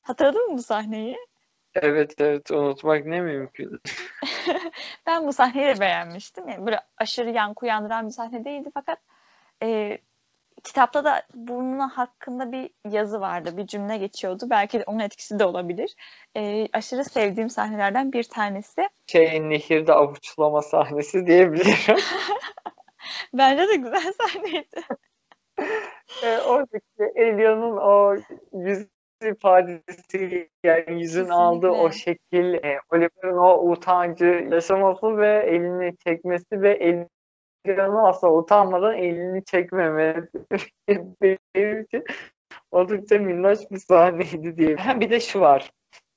[0.02, 1.18] Hatırladın mı bu sahneyi?
[1.76, 3.80] evet evet unutmak ne mümkün.
[5.08, 6.48] Ben bu sahneyi de beğenmiştim.
[6.50, 9.00] Yani böyle aşırı yankı uyandıran bir sahne değildi fakat
[9.63, 9.98] e,
[10.63, 13.58] kitapta da burnuna hakkında bir yazı vardı.
[13.58, 14.48] Bir cümle geçiyordu.
[14.50, 15.96] Belki de onun etkisi de olabilir.
[16.36, 18.89] E, aşırı sevdiğim sahnelerden bir tanesi.
[19.08, 21.96] Şey nehirde avuçlama sahnesi diyebilirim.
[23.34, 24.82] Bence de güzel sahneydi.
[26.24, 28.15] e, oradaki Elia'nın o
[28.54, 28.88] yüz
[29.22, 36.72] ifadesi yani yüzün aldığı o şekil e, Oliver'ın o utancı yaşaması ve elini çekmesi ve
[37.67, 40.30] Elia'nın aslında utanmadan elini çekmemesi
[41.56, 42.03] benim için
[42.71, 44.75] oldukça minnoş bir sahneydi diye.
[44.75, 45.71] Ha, bir de şu var.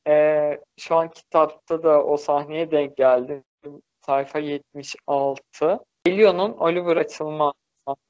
[0.08, 3.42] E, şu an kitapta da o sahneye denk geldi.
[4.06, 5.78] Sayfa 76.
[6.06, 7.52] Elio'nun Oliver açılma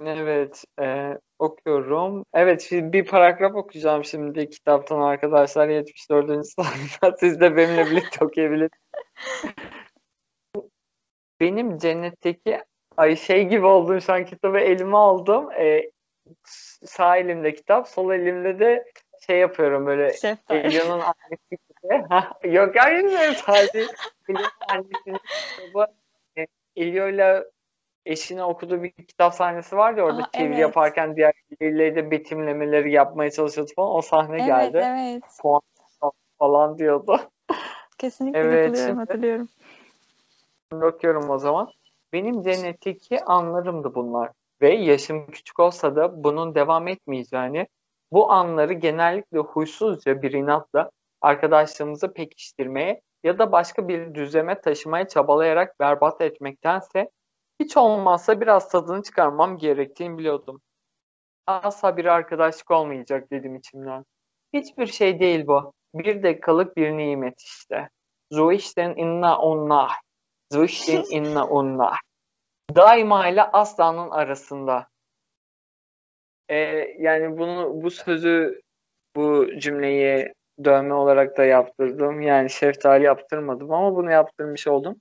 [0.04, 2.24] Evet, e, okuyorum.
[2.34, 6.46] Evet, şimdi bir paragraf okuyacağım şimdi kitaptan arkadaşlar 74.
[6.46, 7.16] sayfa.
[7.20, 8.70] Siz de benimle birlikte okuyabilirsiniz.
[11.40, 12.64] Benim cennetteki
[13.00, 15.52] ay şey gibi oldum şu an kitabı elime aldım.
[15.52, 15.90] E,
[16.84, 18.84] sağ elimde kitap, sol elimde de
[19.26, 20.12] şey yapıyorum böyle.
[20.50, 22.04] Elion'un annesi gibi.
[22.56, 23.86] Yok hayır sadece
[24.28, 25.18] Elion'un annesinin
[25.56, 25.86] kitabı
[26.38, 27.44] e, Elio'yla
[28.06, 30.60] eşine okuduğu bir kitap sahnesi var ya orada Aa, çeviri evet.
[30.60, 33.94] yaparken diğer birileriyle de betimlemeleri yapmaya çalışıyordu falan.
[33.94, 34.84] O sahne Evet, geldi.
[34.86, 35.22] evet.
[35.42, 35.60] Puan
[36.38, 37.20] falan diyordu.
[37.98, 39.48] Kesinlikle Evet, katılıyorum, şimdi- hatırlıyorum.
[40.72, 41.68] Bakıyorum o zaman.
[42.12, 44.30] Benim cennetteki anlarımdı bunlar.
[44.62, 47.66] Ve yaşım küçük olsa da bunun devam etmeyeceğini,
[48.12, 55.80] bu anları genellikle huysuzca bir inatla arkadaşlarımızı pekiştirmeye ya da başka bir düzleme taşımaya çabalayarak
[55.80, 57.10] berbat etmektense
[57.60, 60.60] hiç olmazsa biraz tadını çıkarmam gerektiğini biliyordum.
[61.46, 64.04] Asla bir arkadaşlık olmayacak dedim içimden.
[64.52, 65.72] Hiçbir şey değil bu.
[65.94, 67.88] Bir dakikalık bir nimet işte.
[68.52, 69.90] İşten inna onnah.
[70.64, 71.98] İşten inna onnah.
[72.74, 74.86] Daima ile aslanın arasında.
[76.48, 76.56] Ee,
[76.98, 78.60] yani bunu bu sözü
[79.16, 80.32] bu cümleyi
[80.64, 82.22] dövme olarak da yaptırdım.
[82.22, 84.96] Yani şeftali yaptırmadım ama bunu yaptırmış oldum.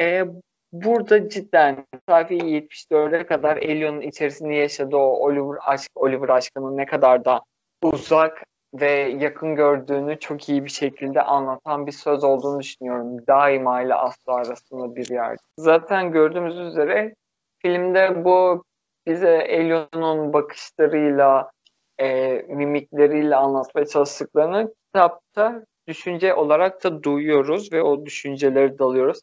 [0.00, 0.24] Ee,
[0.72, 7.24] burada cidden sayfa 74'e kadar Elion'un içerisinde yaşadığı o Oliver aşk, Oliver aşkının ne kadar
[7.24, 7.42] da
[7.82, 8.44] uzak
[8.80, 13.26] ve yakın gördüğünü çok iyi bir şekilde anlatan bir söz olduğunu düşünüyorum.
[13.26, 15.36] Daima ile asla arasında bir yer.
[15.58, 17.14] Zaten gördüğümüz üzere
[17.58, 18.64] filmde bu
[19.06, 21.50] bize Elion'un bakışlarıyla,
[21.98, 29.20] e, mimikleriyle anlatmaya çalıştıklarını kitapta düşünce olarak da duyuyoruz ve o düşünceleri dalıyoruz.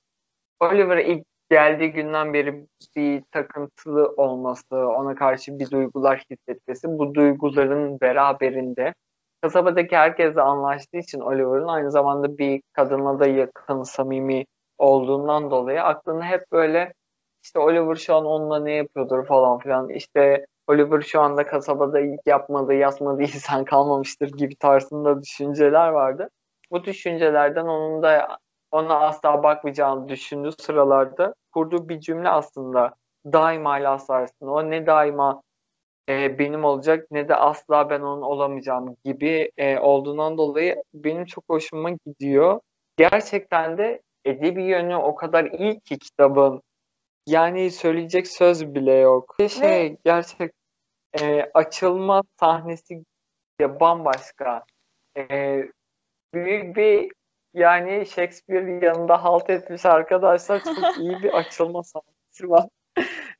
[0.59, 7.99] Oliver'a ilk geldiği günden beri bir takıntılı olması, ona karşı bir duygular hissetmesi, bu duyguların
[8.01, 8.93] beraberinde
[9.43, 14.45] kasabadaki herkesle anlaştığı için Oliver'ın aynı zamanda bir kadınla da yakın, samimi
[14.77, 16.93] olduğundan dolayı aklını hep böyle
[17.43, 19.89] işte Oliver şu an onunla ne yapıyordur falan filan.
[19.89, 26.29] İşte Oliver şu anda kasabada yapmadığı, yazmadığı insan kalmamıştır gibi tarzında düşünceler vardı.
[26.71, 28.27] Bu düşüncelerden onun da
[28.71, 32.93] ona asla bakmayacağını düşündüğü sıralarda kurduğu bir cümle aslında
[33.25, 33.89] daima ile.
[34.41, 35.41] O ne daima
[36.09, 41.43] e, benim olacak ne de asla ben onun olamayacağım gibi e, olduğundan dolayı benim çok
[41.49, 42.59] hoşuma gidiyor.
[42.97, 46.61] Gerçekten de edebi yönü o kadar iyi ki kitabın.
[47.27, 49.35] Yani söyleyecek söz bile yok.
[49.49, 50.51] Şey gerçek
[51.21, 53.03] e, açılma sahnesi
[53.59, 54.63] ya bambaşka.
[55.17, 55.63] E,
[56.33, 57.11] büyük bir
[57.53, 62.67] yani Shakespeare yanında halt etmiş arkadaşlar çok iyi bir açılma sahnesi var.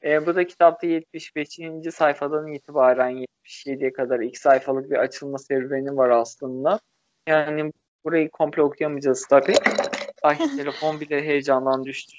[0.04, 1.60] E, bu da kitapta 75.
[1.92, 6.80] sayfadan itibaren 77'ye kadar ilk sayfalık bir açılma serüveni var aslında.
[7.28, 7.72] Yani
[8.06, 9.56] Burayı komple okuyamayacağız tabii.
[10.24, 12.18] Ay telefon bile heyecandan düştü.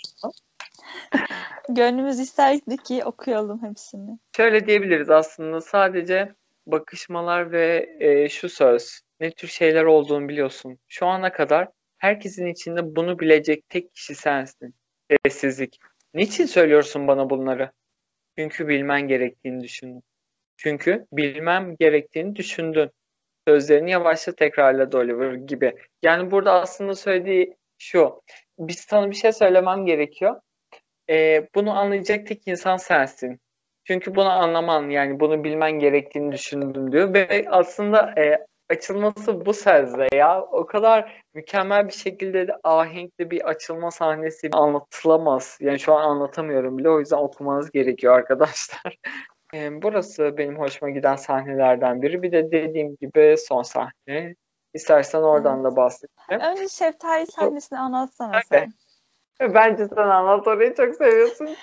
[1.68, 4.18] Gönlümüz isterdi ki okuyalım hepsini.
[4.36, 6.34] Şöyle diyebiliriz aslında sadece
[6.66, 10.78] bakışmalar ve e, şu söz ne tür şeyler olduğunu biliyorsun.
[10.88, 11.68] Şu ana kadar
[11.98, 14.74] herkesin içinde bunu bilecek tek kişi sensin.
[15.24, 15.78] Sessizlik.
[16.14, 17.70] Niçin söylüyorsun bana bunları?
[18.38, 20.02] Çünkü bilmen gerektiğini düşündüm.
[20.56, 22.90] Çünkü bilmem gerektiğini düşündün.
[23.48, 25.74] Sözlerini yavaşça tekrarladı Oliver gibi.
[26.02, 28.22] Yani burada aslında söylediği şu.
[28.58, 30.40] Biz sana bir şey söylemem gerekiyor.
[31.10, 33.40] Ee, bunu anlayacak tek insan sensin.
[33.84, 40.08] Çünkü bunu anlaman yani bunu bilmen gerektiğini düşündüm diyor ve aslında e, açılması bu sözde
[40.16, 45.58] ya o kadar mükemmel bir şekilde de ahenkli bir açılma sahnesi anlatılamaz.
[45.60, 48.98] Yani şu an anlatamıyorum bile o yüzden okumanız gerekiyor arkadaşlar.
[49.54, 52.22] E, burası benim hoşuma giden sahnelerden biri.
[52.22, 54.34] Bir de dediğim gibi son sahne.
[54.74, 56.42] İstersen oradan da bahsedeyim.
[56.42, 58.68] Önce şeftali sahnesini anlatsana Evet.
[59.40, 59.54] sen.
[59.54, 61.48] Bence sen anlat orayı çok seviyorsun.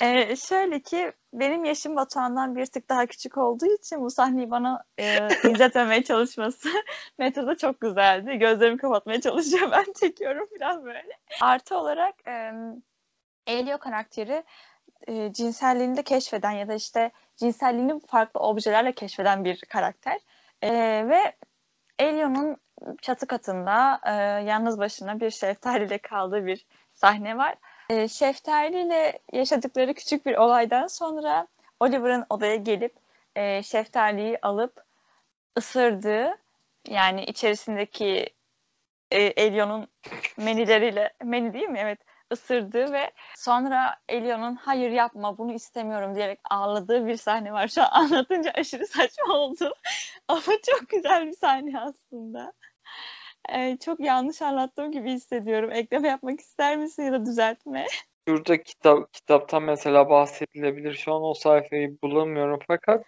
[0.00, 4.84] Ee, şöyle ki benim yaşım Batuhan'dan bir tık daha küçük olduğu için bu sahneyi bana
[4.98, 6.68] e, izletmemeye çalışması
[7.18, 8.38] metroda çok güzeldi.
[8.38, 9.70] Gözlerimi kapatmaya çalışıyor.
[9.72, 11.18] Ben çekiyorum biraz böyle.
[11.40, 12.52] Artı olarak e,
[13.46, 14.44] Elio karakteri
[15.08, 20.18] e, cinselliğini de keşfeden ya da işte cinselliğini farklı objelerle keşfeden bir karakter.
[20.62, 20.72] E,
[21.08, 21.36] ve
[21.98, 22.56] Elio'nun
[23.02, 24.12] çatı katında e,
[24.44, 27.54] yalnız başına bir şeftaliyle kaldığı bir sahne var.
[27.90, 31.46] E, Şeftali ile yaşadıkları küçük bir olaydan sonra
[31.80, 32.94] Oliver'ın odaya gelip
[33.36, 34.84] e, şeftaliyi alıp
[35.58, 36.38] ısırdığı
[36.88, 38.26] yani içerisindeki
[39.10, 39.88] e, Elio'nun
[40.36, 41.78] menileriyle meni değil mi?
[41.78, 41.98] Evet
[42.32, 47.68] ısırdığı ve sonra Elio'nun hayır yapma bunu istemiyorum diyerek ağladığı bir sahne var.
[47.68, 49.74] Şu an anlatınca aşırı saçma oldu.
[50.28, 52.52] Ama çok güzel bir sahne aslında.
[53.50, 55.70] Ee, çok yanlış anlattığım gibi hissediyorum.
[55.72, 57.86] Ekleme yapmak ister misin ya da düzeltme?
[58.28, 60.94] Şurada kitap kitaptan mesela bahsedilebilir.
[60.94, 63.04] Şu an o sayfayı bulamıyorum fakat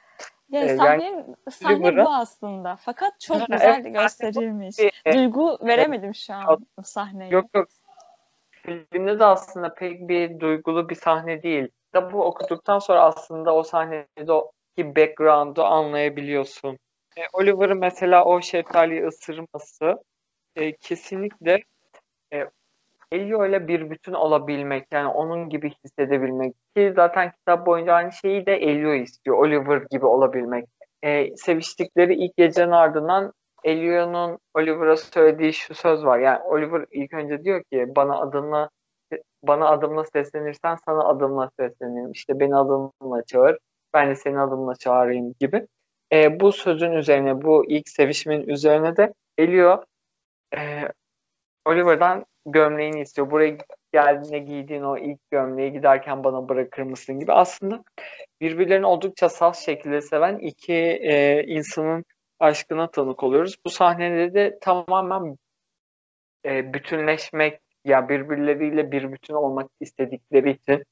[0.48, 2.76] Ya Ee, sahne, sahne Oliver'a- bu aslında.
[2.76, 4.76] Fakat çok Ha, güzel evet, gösterilmiş.
[4.78, 7.30] e, Duygu veremedim şu an o sahneye.
[7.30, 7.68] Yok yok.
[8.50, 11.68] Filmde de aslında pek bir duygulu bir sahne değil.
[11.94, 16.78] Da bu okuduktan sonra aslında o sahnede o ki background'u anlayabiliyorsun.
[17.16, 20.02] E, Oliver'ın mesela o şeftaliyi ısırması
[20.56, 21.62] e, kesinlikle
[22.32, 22.46] e,
[23.12, 28.46] Elio ile bir bütün olabilmek yani onun gibi hissedebilmek ki zaten kitap boyunca aynı şeyi
[28.46, 29.38] de Elio istiyor.
[29.38, 30.64] Oliver gibi olabilmek.
[31.02, 33.32] E, seviştikleri ilk gecenin ardından
[33.64, 36.18] Elio'nun Oliver'a söylediği şu söz var.
[36.18, 38.70] Yani Oliver ilk önce diyor ki bana adımla
[39.42, 42.12] bana adımla seslenirsen sana adımla seslenirim.
[42.12, 43.58] İşte beni adımla çağır.
[43.94, 45.66] Ben de seni adımla çağırayım gibi.
[46.12, 49.84] E, bu sözün üzerine, bu ilk sevişmenin üzerine de Elio
[50.56, 50.88] e,
[51.66, 53.30] Oliver'dan gömleğini istiyor.
[53.30, 53.56] Buraya
[53.92, 57.32] geldiğinde giydiğin o ilk gömleği giderken bana bırakır mısın gibi.
[57.32, 57.84] Aslında
[58.40, 62.04] birbirlerini oldukça saf şekilde seven iki e, insanın
[62.40, 63.56] aşkına tanık oluyoruz.
[63.66, 65.36] Bu sahnede de tamamen
[66.44, 70.84] e, bütünleşmek ya birbirleriyle bir bütün olmak istedikleri için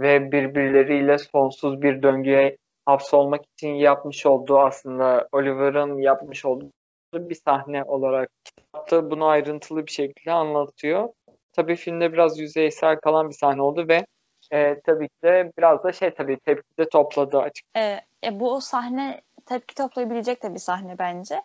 [0.00, 2.56] ve birbirleriyle sonsuz bir döngüye
[2.86, 6.70] hapsolmak için yapmış olduğu aslında Oliver'ın yapmış olduğu
[7.12, 11.08] bir sahne olarak kitapta bunu ayrıntılı bir şekilde anlatıyor.
[11.52, 14.06] Tabii filmde biraz yüzeysel kalan bir sahne oldu ve
[14.52, 17.66] e, tabii ki de biraz da şey tabii tepki de topladı açık.
[17.76, 21.42] Ee, e, bu sahne tepki toplayabilecek de bir sahne bence.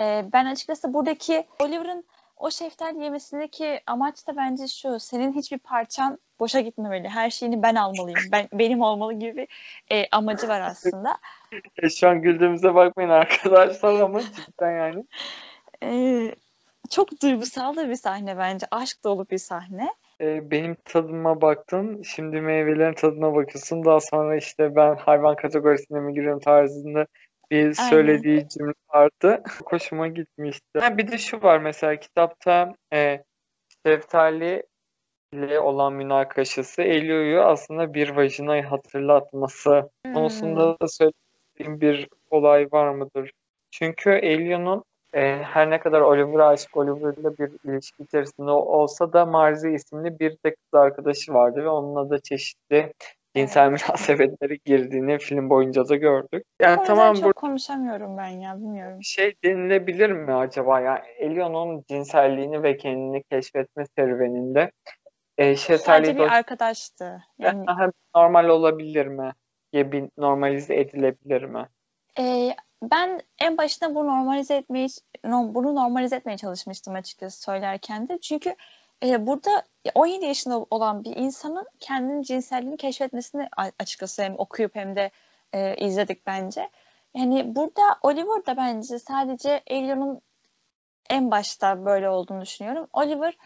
[0.00, 2.04] Ee, ben açıkçası buradaki Oliver'ın
[2.36, 5.00] o şeftali yemesindeki amaç da bence şu.
[5.00, 7.08] Senin hiçbir parçan boşa gitmemeli.
[7.08, 8.20] Her şeyini ben almalıyım.
[8.32, 9.48] Ben benim olmalı gibi
[9.90, 11.18] e, amacı var aslında.
[11.82, 15.04] E, şu an güldüğümüze bakmayın arkadaşlar ama cidden yani.
[15.82, 16.34] Ee,
[16.90, 18.66] çok duygusal da bir sahne bence.
[18.70, 19.88] Aşk dolu bir sahne.
[20.20, 22.02] E, benim tadıma baktın.
[22.02, 23.84] Şimdi meyvelerin tadına bakıyorsun.
[23.84, 27.06] Daha sonra işte ben hayvan kategorisine mi giriyorum tarzında
[27.50, 29.42] bir söylediği cümle vardı.
[29.64, 30.78] Hoşuma gitmişti.
[30.78, 33.24] Ha, bir de şu var mesela kitapta e,
[33.86, 34.62] şeftali
[35.32, 40.88] ile olan münakaşası Elio'yu aslında bir vajinayı hatırlatması konusunda da
[41.56, 43.30] söylediğim bir olay var mıdır?
[43.70, 49.70] Çünkü Elio'nun e, her ne kadar Oliver'a aşık Oliver'la bir ilişki içerisinde olsa da Marzi
[49.70, 52.92] isimli bir de kız arkadaşı vardı ve onunla da çeşitli
[53.36, 56.44] cinsel münasebetlere girdiğini film boyunca da gördük.
[56.60, 58.98] Yani O tamam çok bu konuşamıyorum ben ya bilmiyorum.
[59.02, 60.80] şey denilebilir mi acaba?
[60.80, 64.70] Yani Elio'nun cinselliğini ve kendini keşfetme serüveninde
[65.38, 67.22] e, Sadece bir arkadaştı.
[67.38, 67.64] Yani
[68.14, 69.32] normal olabilir mi?
[69.76, 71.68] Ya bir normalize edilebilir mi?
[72.18, 74.88] e, ben en başında bunu normalize etmeyi
[75.24, 78.18] bunu normalize etmeye çalışmıştım açıkçası söylerken de.
[78.20, 78.56] Çünkü
[79.04, 79.62] e, burada
[79.94, 83.48] 17 yaşında olan bir insanın kendinin cinselliğini keşfetmesini
[83.78, 85.10] açıkçası hem okuyup hem de
[85.52, 86.70] e, izledik bence.
[87.14, 90.20] Yani burada Oliver da bence sadece Elion'un
[91.10, 92.88] en başta böyle olduğunu düşünüyorum.
[92.92, 93.36] Oliver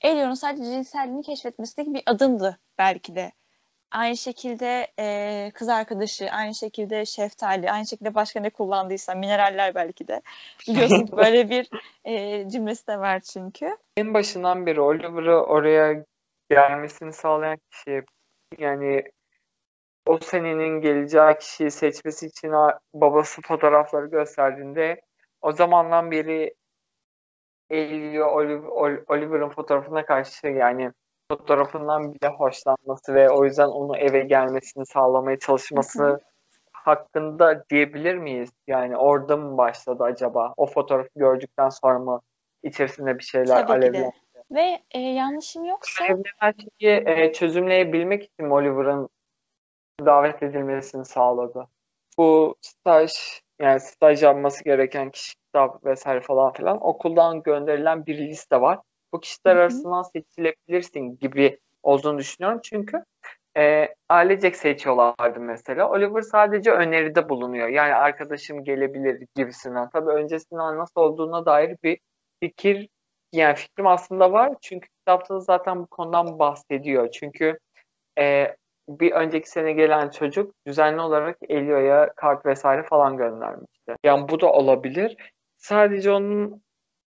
[0.00, 3.32] Elion'un sadece cinselliğini keşfetmesindeki bir adımdı belki de.
[3.90, 10.08] Aynı şekilde e, kız arkadaşı, aynı şekilde şeftali, aynı şekilde başka ne kullandıysa mineraller belki
[10.08, 10.22] de.
[10.68, 11.70] Biliyorsun ki böyle bir
[12.04, 13.76] e, cümlesi de var çünkü.
[13.96, 16.04] En başından beri Oliver'ı oraya
[16.50, 18.02] gelmesini sağlayan kişi
[18.58, 19.04] yani
[20.06, 22.52] o senenin geleceği kişiyi seçmesi için
[22.94, 25.00] babası fotoğrafları gösterdiğinde
[25.42, 26.54] o zamandan beri
[27.70, 30.92] Elio Oliv- Ol- Oliver'ın fotoğrafına karşı yani
[31.30, 36.20] fotoğrafından bile hoşlanması ve o yüzden onu eve gelmesini sağlamaya çalışması
[36.72, 38.50] hakkında diyebilir miyiz?
[38.66, 40.54] Yani orada mı başladı acaba?
[40.56, 42.20] O fotoğrafı gördükten sonra mı
[42.62, 43.86] içerisinde bir şeyler Tabii de.
[43.86, 44.10] alevlendi?
[44.50, 49.08] Ve e, yanlışım yoksa Alevlenen şeyi e, çözümleyebilmek için Oliver'ın
[50.06, 51.66] davet edilmesini sağladı.
[52.18, 53.12] Bu staj
[53.60, 58.78] yani staj yapması gereken kişi kitap vesaire falan filan okuldan gönderilen bir liste var.
[59.12, 59.62] Bu kişiler Hı hı.
[59.62, 62.60] arasından seçilebilirsin gibi olduğunu düşünüyorum.
[62.64, 63.04] Çünkü
[63.56, 65.90] e, ailecek seçiyorlardı mesela.
[65.90, 67.68] Oliver sadece öneride bulunuyor.
[67.68, 69.90] Yani arkadaşım gelebilir gibisinden.
[69.90, 71.98] Tabii öncesinden nasıl olduğuna dair bir
[72.42, 72.88] fikir
[73.32, 74.54] yani fikrim aslında var.
[74.62, 77.10] Çünkü kitapta da zaten bu konudan bahsediyor.
[77.10, 77.58] Çünkü
[78.18, 78.56] e,
[78.88, 83.96] bir önceki sene gelen çocuk düzenli olarak Elio'ya kart vesaire falan göndermişti.
[84.04, 85.16] Yani bu da olabilir.
[85.56, 86.62] Sadece onun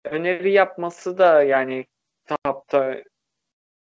[0.06, 1.86] öneri yapması da yani
[2.32, 2.96] kitapta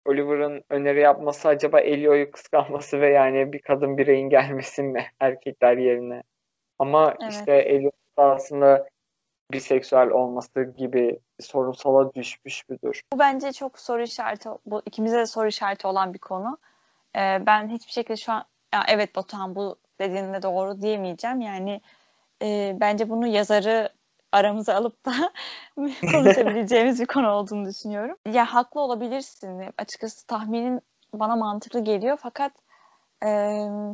[0.07, 6.23] Oliver'ın öneri yapması acaba Elio'yu kıskanması ve yani bir kadın bireyin gelmesi mi erkekler yerine?
[6.79, 7.33] Ama Evet.
[7.33, 8.89] işte Elio aslında
[9.53, 13.03] biseksüel olması gibi sorunsala düşmüş müdür?
[13.13, 16.59] bu bence çok soru işareti, bu ikimize de soru işareti olan bir konu.
[17.17, 21.41] E, ben hiçbir şekilde şu an ya evet Batuhan bu dediğinde doğru diyemeyeceğim.
[21.41, 21.81] Yani
[22.43, 23.89] e, bence bunu yazarı
[24.33, 25.13] aramıza alıp da
[26.13, 28.17] konuşabileceğimiz bir konu olduğunu düşünüyorum.
[28.33, 29.63] Ya haklı olabilirsin.
[29.79, 30.81] Açıkçası tahminin
[31.13, 32.53] bana mantıklı geliyor fakat
[33.25, 33.29] e,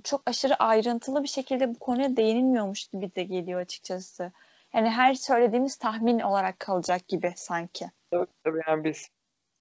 [0.05, 4.33] çok aşırı ayrıntılı bir şekilde bu konuya değinilmiyormuş gibi de geliyor açıkçası.
[4.75, 7.87] Yani her söylediğimiz tahmin olarak kalacak gibi sanki.
[8.11, 9.07] Tabii, tabii yani bir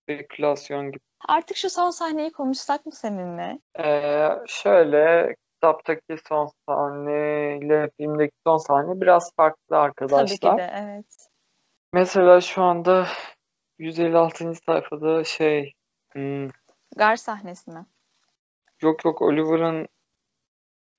[0.03, 0.99] spekülasyon gibi.
[1.28, 3.59] Artık şu son sahneyi konuşsak mı seninle?
[3.80, 10.58] Ee, şöyle kitaptaki son sahne ile filmdeki son sahne biraz farklı Tabii arkadaşlar.
[10.58, 11.28] ki de evet.
[11.93, 13.08] Mesela şu anda
[13.80, 14.56] 156.
[14.56, 15.74] sayfada şey
[16.12, 16.49] hmm,
[16.97, 17.86] Gar sahnesi mi?
[18.82, 19.88] yok yok Oliver'ın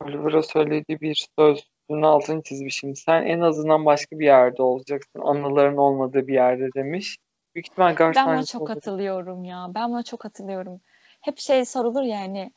[0.05, 2.97] Oliver'a söylediği bir sözün altını çizmişim.
[2.97, 5.21] Sen en azından başka bir yerde olacaksın.
[5.21, 7.17] Anıların olmadığı bir yerde demiş.
[7.55, 8.75] Büyük ihtimal Gar Ben buna çok olabilir.
[8.75, 9.67] katılıyorum ya.
[9.75, 10.81] Ben buna çok katılıyorum.
[11.21, 12.53] Hep şey sorulur yani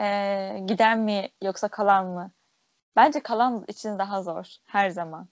[0.00, 2.30] e, giden mi yoksa kalan mı?
[2.96, 5.28] Bence kalan için daha zor her zaman.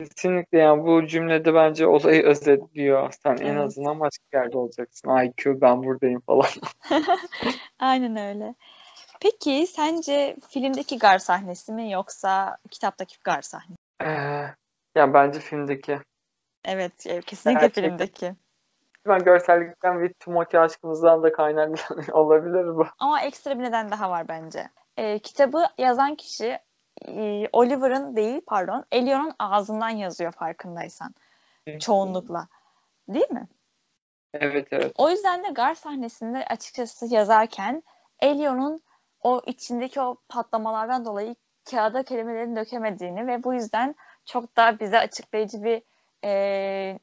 [0.00, 3.12] Kesinlikle yani bu cümlede bence olayı özetliyor.
[3.22, 3.64] Sen en Evet.
[3.64, 5.08] azından başka yerde olacaksın.
[5.24, 6.46] IQ ben buradayım falan.
[7.78, 8.54] Aynen öyle.
[9.20, 13.80] Peki sence filmdeki gar sahnesi mi yoksa kitaptaki gar sahnesi?
[14.02, 14.06] Ee,
[14.94, 15.98] ya bence filmdeki.
[16.64, 17.88] Evet, e, kesinlikle Gerçekten.
[17.90, 18.34] filmdeki.
[19.10, 22.86] Ben görsellikten ve Timothy aşkımızdan da kaynaklı olabilir bu.
[22.98, 24.70] Ama ekstra bir neden daha var bence.
[24.96, 26.58] E, kitabı yazan kişi
[27.08, 31.14] e, Oliver'ın değil pardon Elion'un ağzından yazıyor farkındaysan
[31.80, 32.48] çoğunlukla.
[33.08, 33.48] Değil mi?
[34.34, 34.92] Evet evet.
[34.98, 37.82] O yüzden de gar sahnesinde açıkçası yazarken
[38.20, 38.80] Elion'un
[39.22, 41.34] o içindeki o patlamalardan dolayı
[41.70, 43.94] kağıda kelimelerini dökemediğini ve bu yüzden
[44.26, 45.82] çok da bize açıklayıcı bir
[46.24, 46.98] e,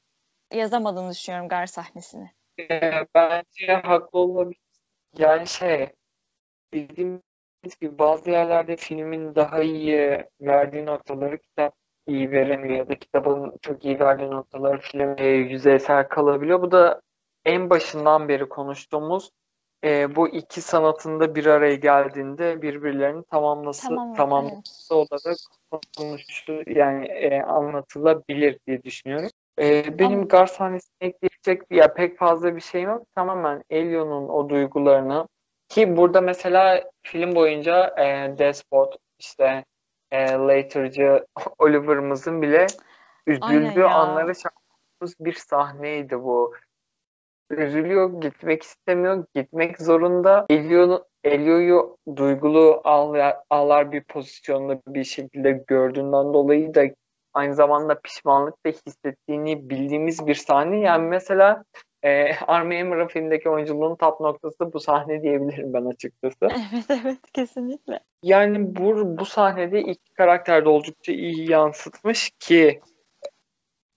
[0.53, 2.31] yazamadığını düşünüyorum gar sahnesini.
[3.15, 4.61] Bence haklı olabilir.
[5.17, 5.89] Yani şey
[6.73, 7.21] dediğimiz
[7.81, 11.73] gibi bazı yerlerde filmin daha iyi verdiği noktaları kitap
[12.07, 16.61] iyi veremiyor ya da kitabın çok iyi verdiği noktaları film e, yüzeysel kalabiliyor.
[16.61, 17.01] Bu da
[17.45, 19.31] en başından beri konuştuğumuz
[19.83, 25.37] e, bu iki sanatında bir araya geldiğinde birbirlerini tamamlası Tamam, tamamlaması olarak
[25.97, 29.29] konuşu yani e, anlatılabilir diye düşünüyorum.
[29.59, 33.05] E, benim Ama- Gar sahnesine ekleyecek ya pek fazla bir şeyim yok.
[33.15, 35.27] Tamamen Elio'nun o duygularını
[35.69, 39.65] ki burada mesela film boyunca e, Despot işte
[40.11, 41.25] e, Later'cı
[41.59, 42.67] Oliver'ımızın bile
[43.27, 46.53] üzüldüğü anları şahdığımız bir sahneydi bu.
[47.49, 50.45] Üzülüyor, gitmek istemiyor, gitmek zorunda.
[50.49, 56.83] Elio'yu Elio'yu duygulu ağlar, ağlar bir pozisyonda bir şekilde gördüğünden dolayı da
[57.37, 60.79] aynı zamanda pişmanlık da hissettiğini bildiğimiz bir sahne.
[60.79, 61.63] Yani mesela
[62.03, 66.37] e, Armie Hammer'ın filmdeki oyunculuğun tap noktası bu sahne diyebilirim ben açıkçası.
[66.73, 67.99] Evet evet kesinlikle.
[68.23, 72.81] Yani bu, bu sahnede iki karakter de oldukça iyi yansıtmış ki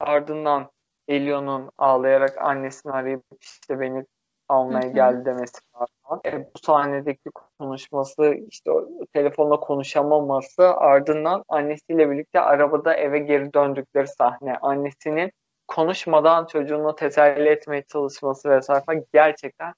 [0.01, 0.70] ardından
[1.09, 4.05] Elio'nun ağlayarak annesini arayıp işte beni
[4.51, 6.20] almaya geldi demesi falan.
[6.26, 8.70] E, bu sahnedeki konuşması işte
[9.12, 14.57] telefonla konuşamaması ardından annesiyle birlikte arabada eve geri döndükleri sahne.
[14.62, 15.32] Annesinin
[15.68, 19.74] konuşmadan çocuğunu teselli etmeye çalışması vesaire gerçekten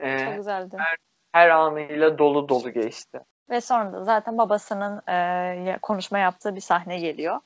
[0.00, 0.76] e, Çok güzeldi.
[1.32, 3.20] her anıyla dolu dolu geçti.
[3.50, 7.40] Ve sonra da zaten babasının e, konuşma yaptığı bir sahne geliyor.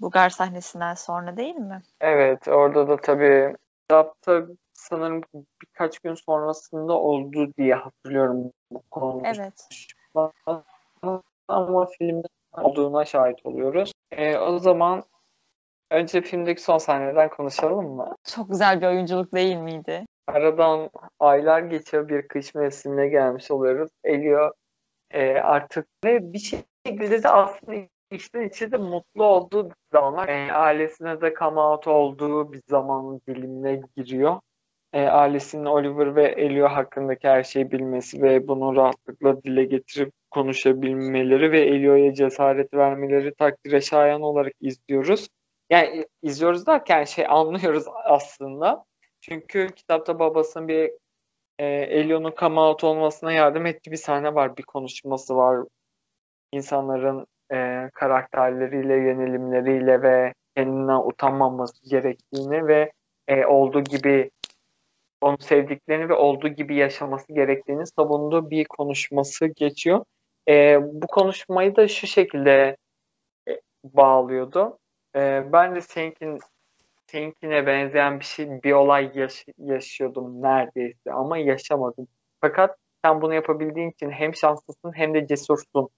[0.00, 1.82] Bu gar sahnesinden sonra değil mi?
[2.00, 4.42] Evet, orada da tabii kitapta
[4.90, 5.20] sanırım
[5.62, 9.44] birkaç gün sonrasında oldu diye hatırlıyorum bu konuşma.
[9.44, 9.68] Evet.
[11.48, 13.92] Ama filmde olduğuna şahit oluyoruz.
[14.12, 15.02] Ee, o zaman
[15.90, 18.16] önce filmdeki son sahneden konuşalım mı?
[18.24, 20.06] Çok güzel bir oyunculuk değil miydi?
[20.26, 23.90] Aradan aylar geçiyor bir kış mevsimine gelmiş oluyoruz.
[24.04, 24.52] Elio
[25.10, 27.74] e, artık ve bir şekilde de aslında
[28.10, 30.28] içten içe de mutlu olduğu bir zamanlar.
[30.28, 34.40] E, ailesine de come out olduğu bir zaman dilimine giriyor.
[34.94, 41.52] E, ailesinin Oliver ve Elio hakkındaki her şeyi bilmesi ve bunu rahatlıkla dile getirip konuşabilmeleri
[41.52, 45.28] ve Elio'ya cesaret vermeleri takdire şayan olarak izliyoruz.
[45.70, 48.84] Yani izliyoruz derken şey anlıyoruz aslında.
[49.20, 50.90] Çünkü kitapta babasının bir
[51.58, 54.56] e, Elio'nun come out olmasına yardım ettiği bir sahne var.
[54.56, 55.66] Bir konuşması var.
[56.52, 62.92] İnsanların e, karakterleriyle, yönelimleriyle ve kendinden utanmaması gerektiğini ve
[63.28, 64.30] e, olduğu gibi
[65.24, 70.04] onu sevdiklerini ve olduğu gibi yaşaması gerektiğini savunduğu bir konuşması geçiyor.
[70.48, 72.76] E, bu konuşmayı da şu şekilde
[73.48, 74.78] e, bağlıyordu.
[75.16, 76.38] E, ben de seninkin,
[77.06, 82.08] seninkine benzeyen bir şey, bir olay yaş- yaşıyordum neredeyse ama yaşamadım.
[82.40, 85.88] Fakat sen bunu yapabildiğin için hem şanslısın hem de cesursun.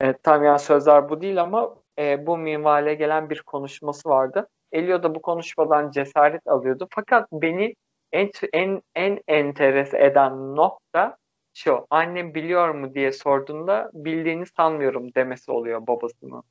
[0.00, 4.48] E, tam yani sözler bu değil ama e, bu minvale gelen bir konuşması vardı.
[4.72, 6.88] Elio da bu konuşmadan cesaret alıyordu.
[6.90, 7.74] Fakat beni
[8.12, 11.16] en en en enteres eden nokta
[11.54, 11.86] şu.
[11.90, 16.42] Annem biliyor mu diye sorduğunda bildiğini sanmıyorum demesi oluyor babasının.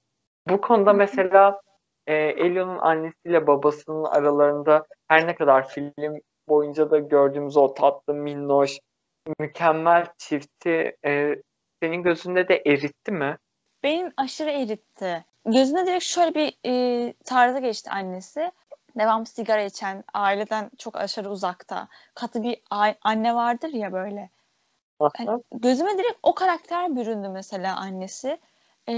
[0.49, 1.61] Bu konuda mesela
[2.07, 8.79] e, Elio'nun annesiyle babasının aralarında her ne kadar film boyunca da gördüğümüz o tatlı, minnoş,
[9.39, 11.35] mükemmel çifti e,
[11.83, 13.37] senin gözünde de eritti mi?
[13.83, 15.25] Benim aşırı eritti.
[15.45, 18.51] Gözüne direkt şöyle bir e, tarzı geçti annesi.
[18.99, 21.87] Devam sigara içen, aileden çok aşırı uzakta.
[22.15, 22.61] Katı bir
[23.01, 24.29] anne vardır ya böyle.
[25.17, 28.39] Hani gözüme direkt o karakter büründü mesela annesi.
[28.89, 28.93] E,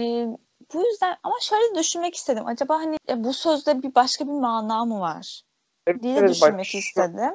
[0.74, 2.47] bu yüzden ama şöyle düşünmek istedim.
[2.47, 5.41] Acaba hani e, bu sözde bir başka bir mana mı var
[6.02, 7.34] diye de Evet, bak düşünmek şu- istedim.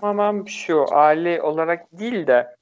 [0.00, 2.56] Tamamen şu aile olarak değil de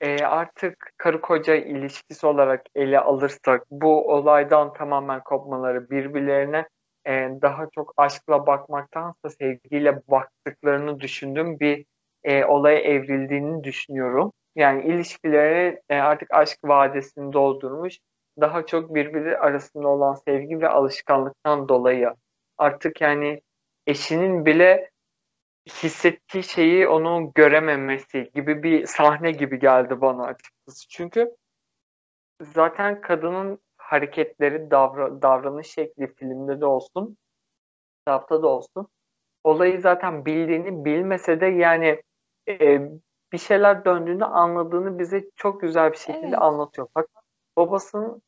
[0.00, 6.68] e, artık karı koca ilişkisi olarak ele alırsak bu olaydan tamamen kopmaları birbirlerine
[7.06, 11.84] e, daha çok aşkla bakmaktansa sevgiyle baktıklarını düşündüğüm bir
[12.24, 14.32] e, olaya evrildiğini düşünüyorum.
[14.56, 17.98] Yani ilişkileri e, artık aşk vadesini doldurmuş.
[18.40, 22.14] Daha çok birbiri arasında olan sevgi ve alışkanlıktan dolayı
[22.58, 23.40] artık yani
[23.86, 24.90] eşinin bile
[25.68, 30.88] hissettiği şeyi onun görememesi gibi bir sahne gibi geldi bana açıkçası.
[30.88, 31.36] Çünkü
[32.42, 33.58] zaten kadının
[33.90, 37.16] hareketleri, davra- davranış şekli filmde de olsun,
[37.98, 38.88] kitapta da olsun.
[39.44, 42.02] Olayı zaten bildiğini bilmese de yani
[42.48, 42.80] e,
[43.32, 46.42] bir şeyler döndüğünü anladığını bize çok güzel bir şekilde Evet.
[46.42, 46.88] anlatıyor.
[46.94, 47.24] Fakat
[47.56, 48.22] babasının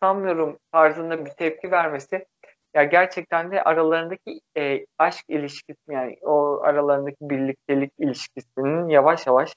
[0.00, 2.26] sanmıyorum tarzında bir tepki vermesi
[2.74, 9.54] ya gerçekten de aralarındaki e, aşk ilişkisi yani o aralarındaki birliktelik ilişkisinin yavaş yavaş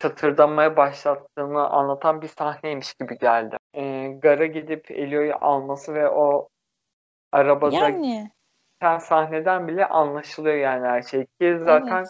[0.00, 3.56] çatırdamaya başlattığını anlatan bir sahneymiş gibi geldi.
[3.74, 6.48] E, gara gidip Elio'yu alması ve o
[7.32, 8.30] arabada Yani
[8.80, 12.08] giden sahneden bile anlaşılıyor yani her şey ki zaten evet.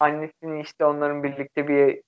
[0.00, 2.02] annesinin işte onların birlikte bir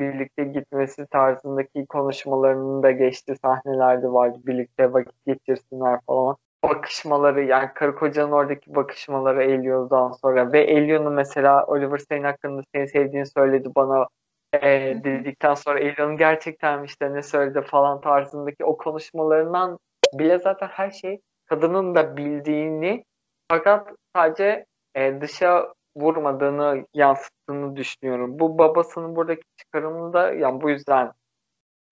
[0.00, 4.38] birlikte gitmesi tarzındaki konuşmalarının da geçtiği sahnelerde vardı.
[4.46, 6.36] Birlikte vakit geçirsinler falan.
[6.64, 12.88] Bakışmaları yani karı kocanın oradaki bakışmaları Elio'dan sonra ve Elio'nun mesela Oliver senin hakkında seni
[12.88, 14.06] sevdiğini söyledi bana
[14.52, 14.60] e,
[15.04, 19.78] dedikten sonra Elio'nun gerçekten işte ne söyledi falan tarzındaki o konuşmalarından
[20.14, 23.04] bile zaten her şey kadının da bildiğini
[23.48, 28.38] fakat sadece e, dışa vurmadığını yansıttığını düşünüyorum.
[28.38, 31.12] Bu babasının buradaki çıkarımını da yani bu yüzden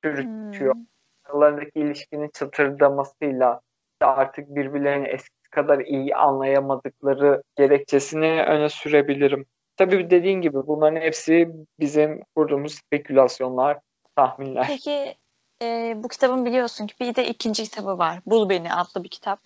[0.04, 0.74] çürütüyor.
[0.74, 0.84] Hmm.
[1.24, 3.60] Aralarındaki ilişkinin çıtırdamasıyla
[4.00, 9.46] artık birbirlerini eskisi kadar iyi anlayamadıkları gerekçesini öne sürebilirim.
[9.76, 11.48] Tabii dediğin gibi bunların hepsi
[11.80, 13.78] bizim kurduğumuz spekülasyonlar,
[14.16, 14.66] tahminler.
[14.66, 15.14] Peki
[15.62, 18.20] e, bu kitabın biliyorsun ki bir de ikinci kitabı var.
[18.26, 19.40] Bul Beni adlı bir kitap.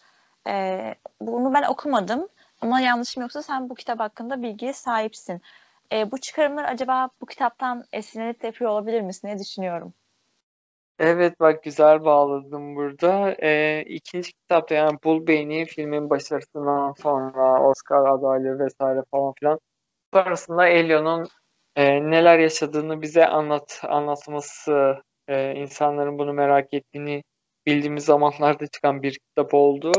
[0.48, 2.28] E, bunu ben okumadım
[2.60, 5.40] ama yanlışım yoksa sen bu kitap hakkında bilgiye sahipsin.
[5.92, 9.28] E, bu çıkarımlar acaba bu kitaptan esinlenip de yapıyor olabilir misin?
[9.28, 9.94] Ne düşünüyorum?
[10.98, 13.36] Evet bak güzel bağladım burada.
[13.42, 19.60] Ee, ikinci kitapta yani Bul Beyni filmin başarısından sonra Oscar adaylığı vesaire falan filan
[20.14, 21.28] sonrasında Elio'nun
[21.76, 27.22] e, neler yaşadığını bize anlat anlatması e, insanların bunu merak ettiğini
[27.66, 29.92] bildiğimiz zamanlarda çıkan bir kitap oldu.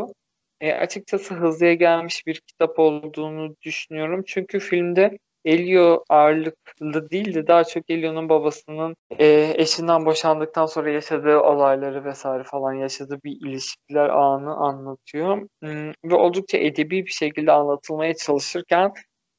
[0.62, 4.24] E, açıkçası hızlıya gelmiş bir kitap olduğunu düşünüyorum.
[4.28, 11.40] Çünkü filmde Elio ağırlıklı değil de daha çok Elio'nun babasının e, eşinden boşandıktan sonra yaşadığı
[11.40, 15.48] olayları vesaire falan yaşadığı bir ilişkiler anı anlatıyor.
[15.64, 18.94] Hmm, ve oldukça edebi bir şekilde anlatılmaya çalışırken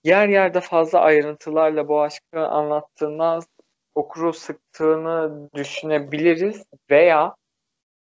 [0.05, 3.43] yer yerde fazla ayrıntılarla bu aşkı anlattığından
[3.95, 7.35] okuru sıktığını düşünebiliriz veya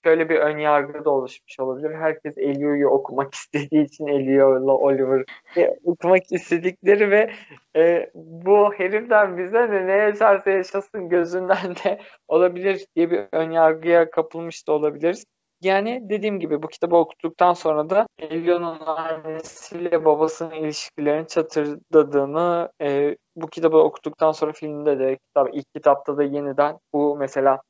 [0.04, 1.94] şöyle bir ön yargı da oluşmuş olabilir.
[1.94, 5.24] Herkes Elio'yu okumak istediği için Elio'la Oliver'ı
[5.84, 7.30] okumak istedikleri ve
[7.76, 14.10] e, bu heriften bize de ne yaşarsa yaşasın gözünden de olabilir diye bir ön yargıya
[14.10, 15.24] kapılmış da olabiliriz.
[15.64, 23.46] Yani dediğim gibi bu kitabı okuduktan sonra da Elio'nun annesiyle babasının ilişkilerini çatırdadığını e, bu
[23.46, 27.60] kitabı okuduktan sonra filmde de kitap, ilk kitapta da yeniden bu mesela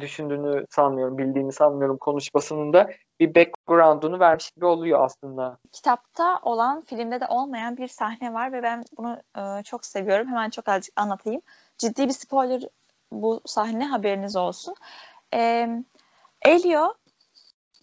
[0.00, 2.90] düşündüğünü sanmıyorum, bildiğini sanmıyorum konuşmasının da
[3.20, 5.58] bir background'unu vermiş gibi oluyor aslında.
[5.72, 10.28] Kitapta olan, filmde de olmayan bir sahne var ve ben bunu e, çok seviyorum.
[10.28, 11.40] Hemen çok azıcık anlatayım.
[11.78, 12.62] Ciddi bir spoiler
[13.12, 14.74] bu sahne haberiniz olsun.
[15.34, 15.68] E,
[16.42, 16.94] Elio,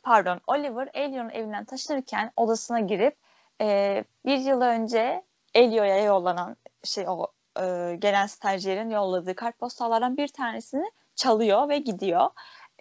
[0.03, 3.15] pardon Oliver Elio'nun evinden taşınırken odasına girip
[3.61, 5.23] e, bir yıl önce
[5.53, 7.27] Elio'ya yollanan şey o
[7.59, 12.29] e, gelen stajyerin yolladığı kartpostallardan bir tanesini çalıyor ve gidiyor.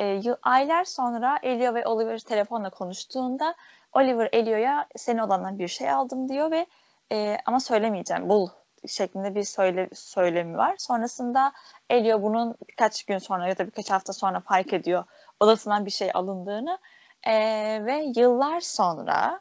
[0.01, 3.55] E, aylar sonra Elio ve Oliver telefonla konuştuğunda
[3.93, 6.67] Oliver Elio'ya senin olandan bir şey aldım diyor ve
[7.13, 8.49] e, ama söylemeyeceğim bul
[8.89, 10.75] şeklinde bir söyle, söylemi var.
[10.79, 11.53] Sonrasında
[11.91, 15.05] Elio bunun birkaç gün sonra ya da birkaç hafta sonra fark ediyor
[15.41, 16.79] odasından bir şey alındığını
[17.27, 17.33] e,
[17.87, 19.41] ve yıllar sonra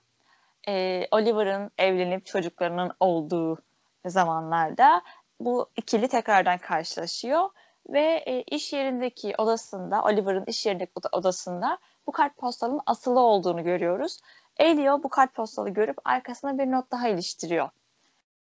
[0.67, 3.57] e, Oliver'ın evlenip çocuklarının olduğu
[4.05, 5.01] zamanlarda
[5.39, 7.49] bu ikili tekrardan karşılaşıyor
[7.89, 11.77] ve e, iş yerindeki odasında, Oliver'ın iş yerindeki odasında
[12.07, 14.19] bu kartpostalın asılı olduğunu görüyoruz.
[14.57, 17.69] Elio bu kartpostalı görüp arkasına bir not daha iliştiriyor.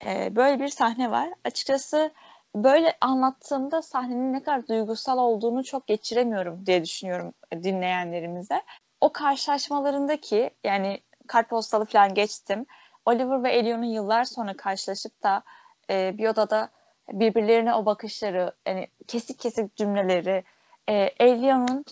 [0.05, 1.29] E, böyle bir sahne var.
[1.45, 2.11] Açıkçası
[2.55, 8.61] böyle anlattığımda sahnenin ne kadar duygusal olduğunu çok geçiremiyorum diye düşünüyorum dinleyenlerimize.
[9.01, 12.65] O karşılaşmalarındaki yani kartpostalı falan geçtim.
[13.05, 15.43] Oliver ve Elio'nun yıllar sonra karşılaşıp da
[15.89, 16.69] e, bir odada
[17.11, 20.43] birbirlerine o bakışları, yani kesik kesik cümleleri,
[20.89, 21.85] e, Elio'nun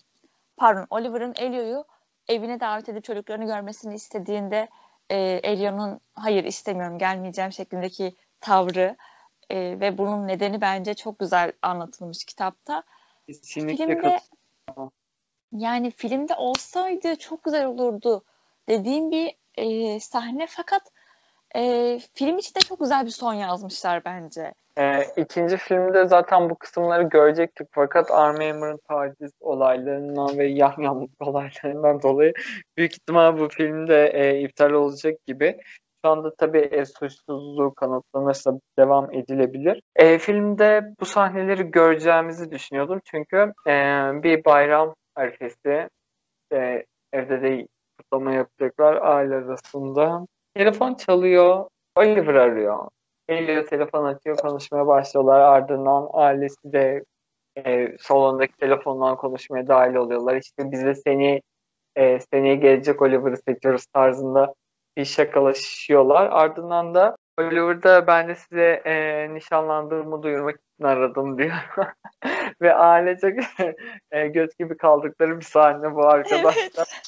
[0.57, 1.86] pardon Oliver'ın Elio'yu
[2.28, 4.68] evine davet edip çocuklarını görmesini istediğinde
[5.10, 8.95] e, Elio'nun hayır istemiyorum gelmeyeceğim şeklindeki tavrı
[9.49, 12.84] e, ve bunun nedeni bence çok güzel anlatılmış kitapta.
[13.28, 14.20] Kesinlikle filmde,
[15.51, 18.23] yani filmde olsaydı çok güzel olurdu
[18.69, 20.81] dediğim bir e, sahne fakat
[21.55, 24.53] e, film için de çok güzel bir son yazmışlar bence.
[24.77, 32.33] E, ikinci filmde zaten bu kısımları görecektik fakat Hammer'ın taciz olaylarından ve yamyamlık olaylarından dolayı
[32.77, 35.57] büyük ihtimal bu filmde e, iptal olacak gibi.
[36.05, 39.81] Şu anda tabii e, suçsuzluğu kanıtlanırsa devam edilebilir.
[39.95, 43.73] E, filmde bu sahneleri göreceğimizi düşünüyordum çünkü e,
[44.23, 45.89] bir bayram arifesi
[46.53, 50.28] e, evde de kutlama yapacaklar aile arasında.
[50.55, 52.88] Telefon çalıyor, Oliver arıyor.
[53.28, 55.39] Elio telefon açıyor, konuşmaya başlıyorlar.
[55.39, 57.03] Ardından ailesi de
[57.57, 60.36] e, salondaki telefondan konuşmaya dahil oluyorlar.
[60.36, 61.41] İşte bize seni
[61.95, 64.53] e, seneye gelecek Oliver'ı seçiyoruz tarzında
[64.97, 66.30] bir şakalaşıyorlar.
[66.32, 71.53] Ardından da Oliver da ben de size e, nişanlandığımı duyurmak için aradım diyor.
[72.61, 73.39] Ve ailecek
[74.11, 76.55] e, göz gibi kaldıkları bir sahne bu arkadaşlar.
[76.57, 77.01] Evet.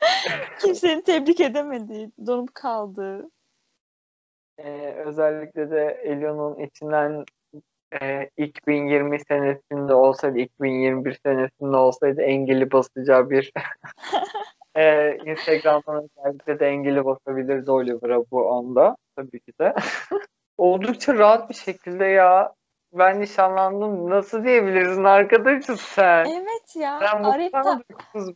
[0.60, 3.30] Kimsenin tebrik edemedi, donup kaldı.
[4.58, 7.24] Ee, özellikle de Elion'un içinden
[8.02, 13.52] e, 2020 senesinde olsaydı, 2021 senesinde olsaydı engeli basacağı bir
[14.76, 19.74] e, Instagram'dan özellikle de engeli basabilirdi Oliver'a bu anda tabii ki de.
[20.58, 22.54] Oldukça rahat bir şekilde ya
[22.92, 26.24] ben nişanlandım nasıl diyebilirsin arkadaşım sen?
[26.24, 27.00] Evet ya.
[27.00, 27.80] Sen Arif'ta...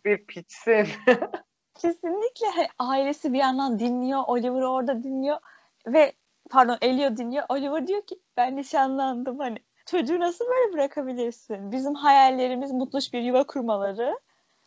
[0.05, 0.89] bir piçsin.
[1.75, 2.47] Kesinlikle
[2.79, 5.39] ailesi bir yandan dinliyor, Oliver orada dinliyor
[5.87, 6.13] ve
[6.51, 7.45] pardon Elio dinliyor.
[7.49, 9.59] Oliver diyor ki ben nişanlandım hani.
[9.87, 11.73] Çocuğu nasıl böyle bırakabilirsin?
[11.73, 14.19] Bizim hayallerimiz mutluş bir yuva kurmaları.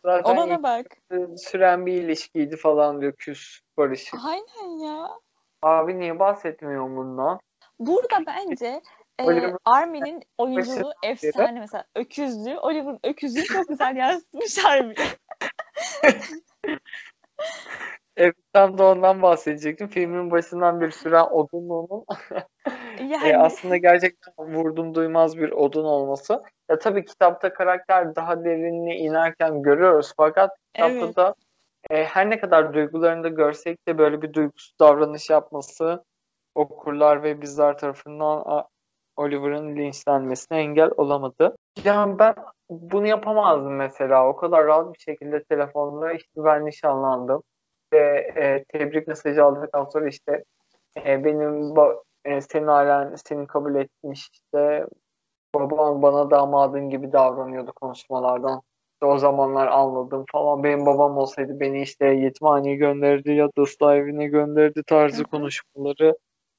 [0.04, 0.86] Zaten Olana bak.
[1.36, 4.20] süren bir ilişkiydi falan diyor küs barışık.
[4.24, 5.08] Aynen ya.
[5.62, 7.40] Abi niye bahsetmiyor bundan?
[7.78, 8.82] Burada bence
[9.20, 12.58] e, Armin'in oyunculuğu efsane mesela öküzlüğü.
[12.58, 14.96] Oliver'ın öküzlüğü çok güzel yansıtmış Armin.
[18.16, 19.88] Evet tam da ondan bahsedecektim.
[19.88, 22.04] Filmin başından bir süren odunluğunun
[23.00, 26.42] Yani e, aslında gerçekten vurdum duymaz bir odun olması.
[26.70, 31.16] Ya tabii kitapta karakter daha derinine inerken görüyoruz fakat kitapta Evet.
[31.16, 31.34] da
[31.90, 36.04] e, her ne kadar duygularını da görsek de böyle bir duygusuz davranış yapması
[36.54, 38.64] okurlar ve bizler tarafından
[39.16, 41.56] Oliver'ın linçlenmesine engel olamadı.
[41.84, 42.34] Yani ben
[42.70, 44.28] bunu yapamazdım mesela.
[44.28, 47.42] O kadar rahat bir şekilde telefonla işte ben nişanlandım
[47.92, 50.44] e, tebrik mesajı aldıktan sonra işte
[51.06, 51.74] e, benim
[52.24, 54.86] e, senin ailen seni kabul etmiş işte
[55.54, 58.62] babam bana damadın gibi davranıyordu konuşmalardan.
[58.94, 60.64] İşte o zamanlar anladım falan.
[60.64, 66.16] Benim babam olsaydı beni işte yetimhaneye gönderdi ya da ıslah evine gönderdi tarzı konuşmaları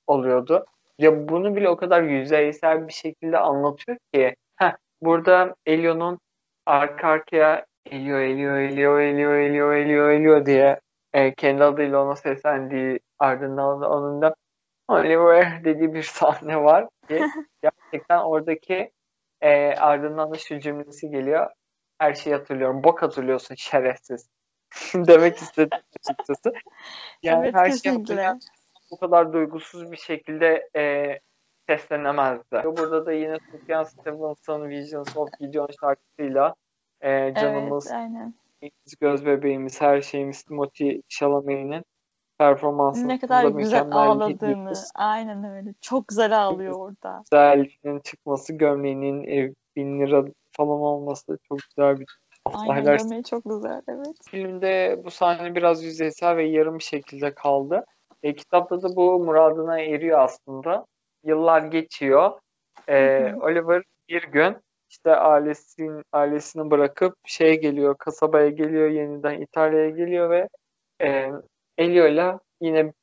[0.07, 0.65] oluyordu.
[0.99, 4.35] Ya bunu bile o kadar yüzeysel bir şekilde anlatıyor ki.
[4.55, 4.71] Heh,
[5.01, 6.19] burada Elio'nun
[6.65, 10.79] arka arkaya Elio, Elio, Elio, Elio, Elio, Elio, Elio diye
[11.15, 14.35] e, kendi adıyla ona seslendiği ardından da onun da
[14.87, 17.21] Oliver dediği bir sahne var ki
[17.61, 18.91] gerçekten oradaki
[19.41, 21.51] e, ardından da şu cümlesi geliyor.
[21.99, 22.83] Her şeyi hatırlıyorum.
[22.83, 24.29] Bok hatırlıyorsun şerefsiz.
[24.95, 26.53] Demek istedim açıkçası.
[27.23, 27.99] Yani evet her şeyi kesinlikle.
[27.99, 28.39] hatırlayan
[28.91, 31.19] bu kadar duygusuz bir şekilde e,
[31.69, 32.61] seslenemezdi.
[32.63, 36.55] Burada da yine Sufjan Stevenson'ın Visions of Gideon şarkısıyla
[37.01, 38.33] e, canımız, Evet, aynen.
[38.99, 41.85] Göz bebeğimiz, her şeyimiz Timothy Chalamet'in
[42.37, 44.73] performansının Ne kadar da güzel ağladığını.
[44.95, 45.73] Aynen öyle.
[45.81, 47.23] Çok güzel ağlıyor orada.
[47.31, 49.23] güzelliğinin çıkması, gömleğinin
[49.75, 52.05] bin lira falan olması çok güzel bir
[52.45, 52.99] Aynen sahneler.
[52.99, 53.81] gömleği çok güzel.
[53.87, 54.15] Evet.
[54.29, 57.85] Filmde bu sahne biraz yüzeysel ve yarım bir şekilde kaldı.
[58.23, 60.85] E, kitapta da bu muradına eriyor aslında.
[61.23, 62.31] Yıllar geçiyor.
[62.87, 63.33] E.
[63.41, 64.57] Oliver bir gün
[64.95, 70.47] işte ailesinin ailesini bırakıp şeye geliyor, kasabaya geliyor, yeniden İtalya'ya geliyor ve
[71.01, 71.31] e,
[71.77, 72.93] Elio'yla yine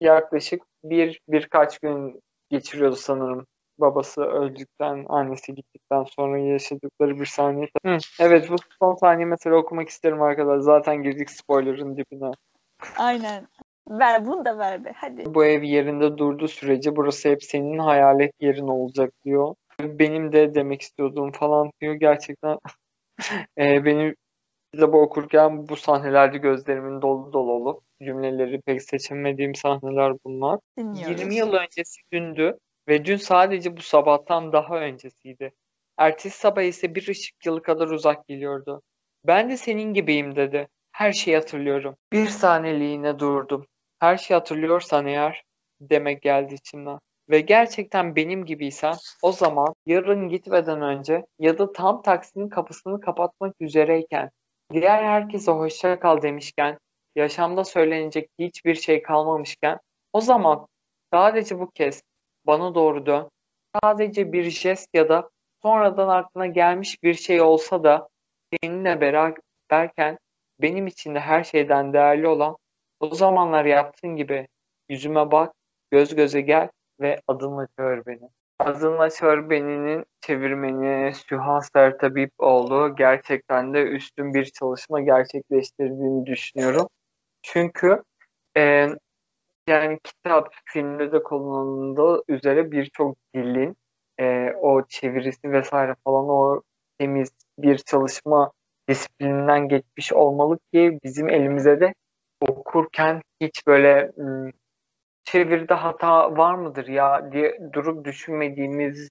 [0.00, 2.20] yaklaşık bir birkaç gün
[2.50, 3.46] geçiriyordu sanırım.
[3.78, 7.68] Babası öldükten, annesi gittikten sonra yaşadıkları bir saniye.
[7.86, 10.58] Hı, evet bu son sahneyi mesela okumak isterim arkadaşlar.
[10.58, 12.30] Zaten girdik spoiler'ın dibine.
[12.98, 13.48] Aynen.
[13.90, 14.92] Ver bunu da ver be.
[14.96, 15.34] Hadi.
[15.34, 19.54] Bu ev yerinde durduğu sürece burası hep senin hayalet yerin olacak diyor.
[19.80, 21.94] Benim de demek istiyordum falan diyor.
[21.94, 22.58] Gerçekten
[23.58, 24.16] e, benim
[24.72, 30.60] kitabı okurken bu sahnelerde gözlerimin dolu dolu olup cümleleri pek seçemediğim sahneler bunlar.
[30.78, 31.20] Dinliyoruz.
[31.20, 32.58] 20 yıl öncesi dündü
[32.88, 35.52] ve dün sadece bu sabahtan daha öncesiydi.
[35.98, 38.82] Ertesi sabah ise bir ışık yılı kadar uzak geliyordu.
[39.24, 40.68] Ben de senin gibiyim dedi.
[40.92, 41.96] Her şeyi hatırlıyorum.
[42.12, 43.66] Bir saniyeliğine durdum.
[43.98, 45.42] Her şeyi hatırlıyorsan eğer
[45.80, 46.98] demek geldi içimden.
[47.30, 53.54] Ve gerçekten benim gibiysen o zaman yarın gitmeden önce ya da tam taksinin kapısını kapatmak
[53.60, 54.30] üzereyken
[54.72, 56.78] diğer herkese hoşça kal demişken
[57.16, 59.78] yaşamda söylenecek hiçbir şey kalmamışken
[60.12, 60.66] o zaman
[61.12, 62.02] sadece bu kez
[62.46, 63.30] bana doğru dön.
[63.82, 65.30] Sadece bir jest ya da
[65.62, 68.08] sonradan aklına gelmiş bir şey olsa da
[68.50, 70.18] seninle beraberken
[70.62, 72.56] benim için de her şeyden değerli olan
[73.00, 74.48] o zamanlar yaptığın gibi
[74.88, 75.52] yüzüme bak,
[75.90, 76.68] göz göze gel
[77.00, 78.30] ve adınla çağır beni.
[78.58, 86.88] Adınla çağır beni'nin çevirmeni Süha Sertabipoğlu gerçekten de üstün bir çalışma gerçekleştirdiğini düşünüyorum.
[87.42, 88.02] Çünkü
[88.56, 88.88] e,
[89.68, 93.76] yani kitap filmde de kullanıldığı üzere birçok dilin
[94.20, 96.62] e, o çevirisi vesaire falan o
[96.98, 98.52] temiz bir çalışma
[98.88, 101.94] disiplininden geçmiş olmalı ki bizim elimize de
[102.40, 104.12] okurken hiç böyle
[105.26, 109.10] çeviride hata var mıdır ya diye durup düşünmediğimiz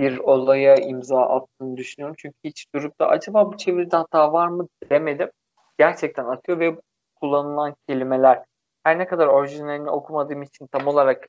[0.00, 2.16] bir olaya imza attığını düşünüyorum.
[2.18, 5.30] Çünkü hiç durup da acaba bu çeviride hata var mı demedim.
[5.78, 6.76] Gerçekten atıyor ve
[7.20, 8.44] kullanılan kelimeler
[8.84, 11.26] her ne kadar orijinalini okumadığım için tam olarak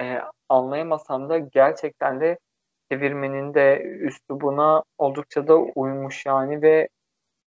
[0.00, 0.18] e,
[0.48, 2.38] anlayamasam da gerçekten de
[2.92, 6.88] çevirmenin de üslubuna oldukça da uymuş yani ve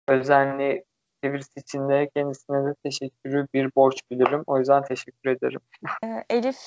[0.08, 0.84] özenli
[1.26, 4.44] çevirisi için de kendisine de teşekkürü bir borç bilirim.
[4.48, 5.60] O yüzden teşekkür ederim.
[6.04, 6.58] Ee, Elif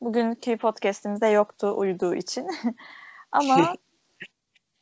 [0.00, 2.46] bugünkü podcastimizde yoktu uyuduğu için.
[3.32, 3.76] Ama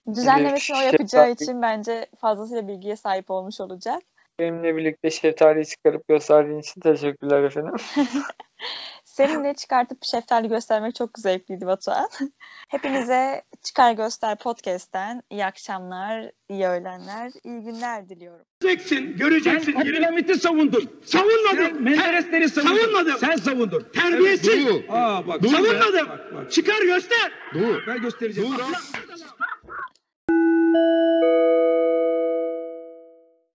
[0.15, 4.03] düzenlemesini o yapacağı için bence fazlasıyla bilgiye sahip olmuş olacak.
[4.39, 7.75] Benimle birlikte şeftaliyi çıkarıp gösterdiğin için teşekkürler efendim.
[9.15, 12.09] Seninle çıkartıp şeftali göstermek çok zevkliydi Batuhan.
[12.69, 18.47] Hepinize Çıkar Göster Podcast'ten iyi akşamlar, iyi öğlenler, iyi günler diliyorum.
[18.61, 19.75] Göreceksin, göreceksin.
[19.75, 21.01] Abdülhamit'i savundun.
[21.05, 21.57] Savunmadım.
[21.57, 22.77] Sen Menderesleri savundun.
[22.77, 23.19] Savunmadım.
[23.21, 23.87] Sen savundun.
[23.95, 24.49] Terbiyesiz.
[24.49, 25.43] Evet, Aa bak.
[25.43, 25.57] Dur be.
[25.57, 26.09] Savunmadım.
[26.09, 26.53] Bak, bak.
[26.53, 27.33] Çıkar göster.
[27.55, 27.83] Dur.
[27.87, 28.53] Ben göstereceğim.
[28.53, 28.59] Dur.
[28.59, 28.81] Bak.